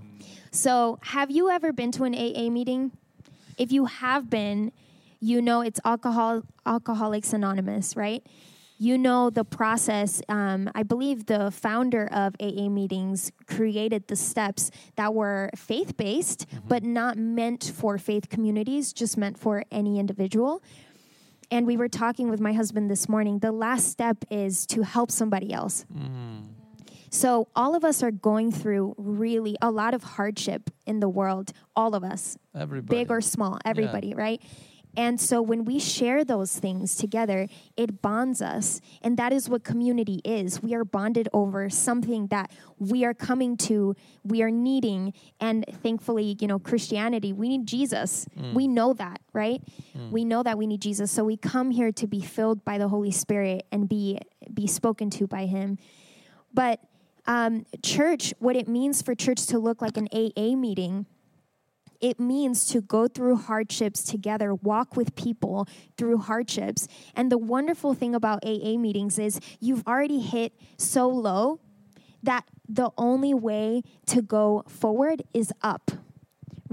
[0.51, 2.91] So, have you ever been to an AA meeting?
[3.57, 4.71] If you have been,
[5.19, 8.23] you know it's alcohol Alcoholics Anonymous, right?
[8.77, 10.21] You know the process.
[10.27, 16.49] Um, I believe the founder of AA meetings created the steps that were faith based,
[16.49, 16.67] mm-hmm.
[16.67, 20.61] but not meant for faith communities, just meant for any individual.
[21.51, 23.39] And we were talking with my husband this morning.
[23.39, 25.85] The last step is to help somebody else.
[25.93, 26.45] Mm.
[27.11, 31.53] So, all of us are going through really a lot of hardship in the world,
[31.75, 33.03] all of us, everybody.
[33.03, 34.15] big or small, everybody, yeah.
[34.17, 34.41] right?
[34.95, 38.79] And so when we share those things together, it bonds us.
[39.01, 40.61] And that is what community is.
[40.61, 45.13] We are bonded over something that we are coming to, we are needing.
[45.39, 48.27] And thankfully, you know, Christianity, we need Jesus.
[48.37, 48.53] Mm.
[48.53, 49.61] We know that, right?
[49.97, 50.11] Mm.
[50.11, 51.11] We know that we need Jesus.
[51.11, 54.19] So we come here to be filled by the Holy Spirit and be
[54.53, 55.77] be spoken to by him.
[56.53, 56.79] But
[57.25, 61.05] um, church, what it means for church to look like an AA meeting,
[62.03, 66.85] it means to go through hardships together, walk with people through hardships.
[67.15, 71.61] And the wonderful thing about AA meetings is you've already hit so low
[72.21, 75.91] that the only way to go forward is up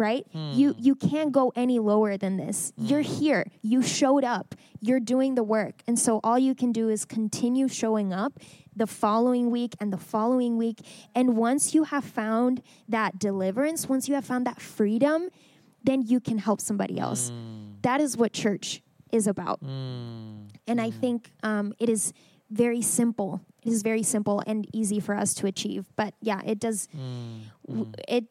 [0.01, 0.27] right?
[0.35, 0.57] Mm.
[0.57, 2.73] You you can't go any lower than this.
[2.73, 2.91] Mm.
[2.91, 3.45] You're here.
[3.63, 4.55] You showed up.
[4.81, 5.83] You're doing the work.
[5.87, 8.41] And so all you can do is continue showing up
[8.75, 10.79] the following week and the following week.
[11.15, 15.29] And once you have found that deliverance, once you have found that freedom,
[15.85, 17.31] then you can help somebody else.
[17.31, 17.83] Mm.
[17.83, 18.83] That is what church
[19.13, 19.61] is about.
[19.63, 22.13] And I think um, it is
[22.51, 23.41] very simple.
[23.63, 25.87] It is very simple and easy for us to achieve.
[25.97, 26.89] But yeah, it does.
[26.97, 27.41] Mm.
[27.67, 28.25] W- it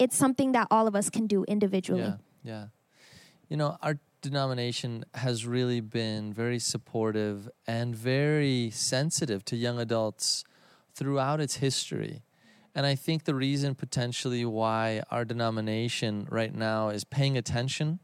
[0.00, 2.00] it's something that all of us can do individually.
[2.00, 2.64] Yeah, yeah.
[3.48, 10.44] You know, our denomination has really been very supportive and very sensitive to young adults
[10.94, 12.22] throughout its history.
[12.74, 18.00] And I think the reason potentially why our denomination right now is paying attention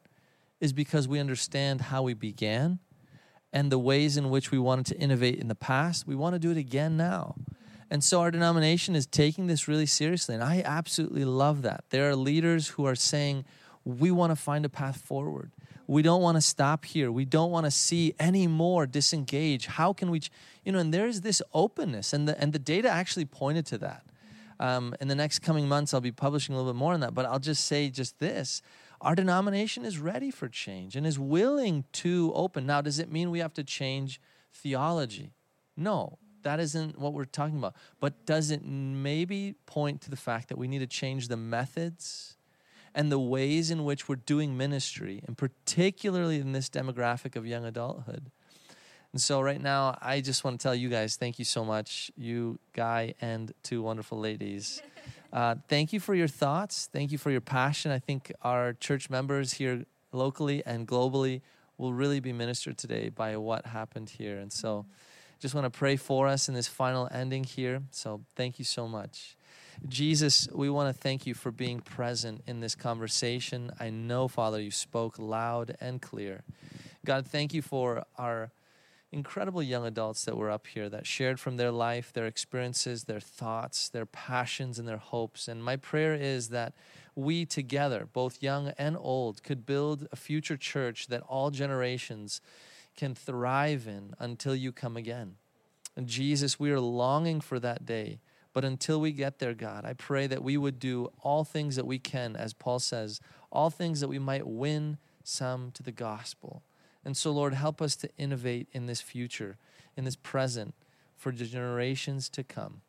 [0.61, 2.81] is because we understand how we began
[3.53, 6.07] and the ways in which we wanted to innovate in the past.
[6.07, 7.37] We want to do it again now.
[7.91, 10.35] And so our denomination is taking this really seriously.
[10.35, 11.85] And I absolutely love that.
[11.91, 13.45] There are leaders who are saying,
[13.85, 15.53] we want to find a path forward.
[15.87, 17.13] We don't want to stop here.
[17.13, 19.67] We don't want to see any more disengage.
[19.67, 20.23] How can we,
[20.65, 24.03] you know, and there's this openness, and the, and the data actually pointed to that.
[24.59, 27.15] Um, in the next coming months, I'll be publishing a little bit more on that,
[27.15, 28.63] but I'll just say just this
[29.01, 32.65] our denomination is ready for change and is willing to open.
[32.67, 34.21] Now, does it mean we have to change
[34.53, 35.35] theology?
[35.77, 37.75] No, that isn't what we're talking about.
[37.99, 42.37] But does it maybe point to the fact that we need to change the methods
[42.95, 47.65] and the ways in which we're doing ministry, and particularly in this demographic of young
[47.65, 48.31] adulthood?
[49.11, 52.13] And so, right now, I just want to tell you guys thank you so much,
[52.17, 54.81] you, Guy, and two wonderful ladies.
[55.33, 56.89] Uh, thank you for your thoughts.
[56.91, 57.91] Thank you for your passion.
[57.91, 61.43] I think our church members here locally and globally
[61.77, 64.39] will really be ministered today by what happened here.
[64.39, 64.87] And so,
[65.39, 67.83] just want to pray for us in this final ending here.
[67.91, 69.37] So, thank you so much.
[69.89, 73.71] Jesus, we want to thank you for being present in this conversation.
[73.79, 76.43] I know, Father, you spoke loud and clear.
[77.05, 78.51] God, thank you for our
[79.13, 83.21] incredible young adults that were up here that shared from their life, their experiences, their
[83.21, 85.47] thoughts, their passions, and their hopes.
[85.47, 86.75] And my prayer is that
[87.15, 92.41] we together, both young and old, could build a future church that all generations
[92.97, 95.37] can thrive in until you come again.
[95.97, 98.21] And Jesus, we are longing for that day.
[98.53, 101.87] But until we get there, God, I pray that we would do all things that
[101.87, 103.21] we can, as Paul says,
[103.53, 106.63] all things that we might win some to the gospel.
[107.05, 109.59] And so, Lord, help us to innovate in this future,
[109.95, 110.75] in this present,
[111.17, 112.81] for generations to come.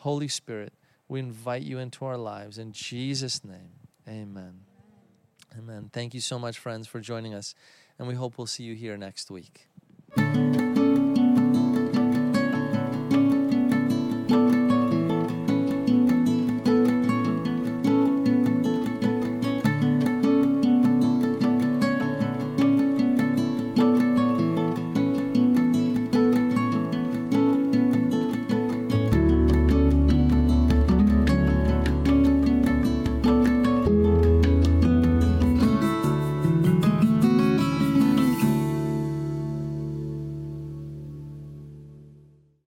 [0.00, 0.74] Holy Spirit,
[1.08, 2.58] we invite you into our lives.
[2.58, 4.60] In Jesus' name, amen.
[5.56, 5.90] Amen.
[5.92, 7.54] Thank you so much, friends, for joining us.
[7.98, 9.68] And we hope we'll see you here next week.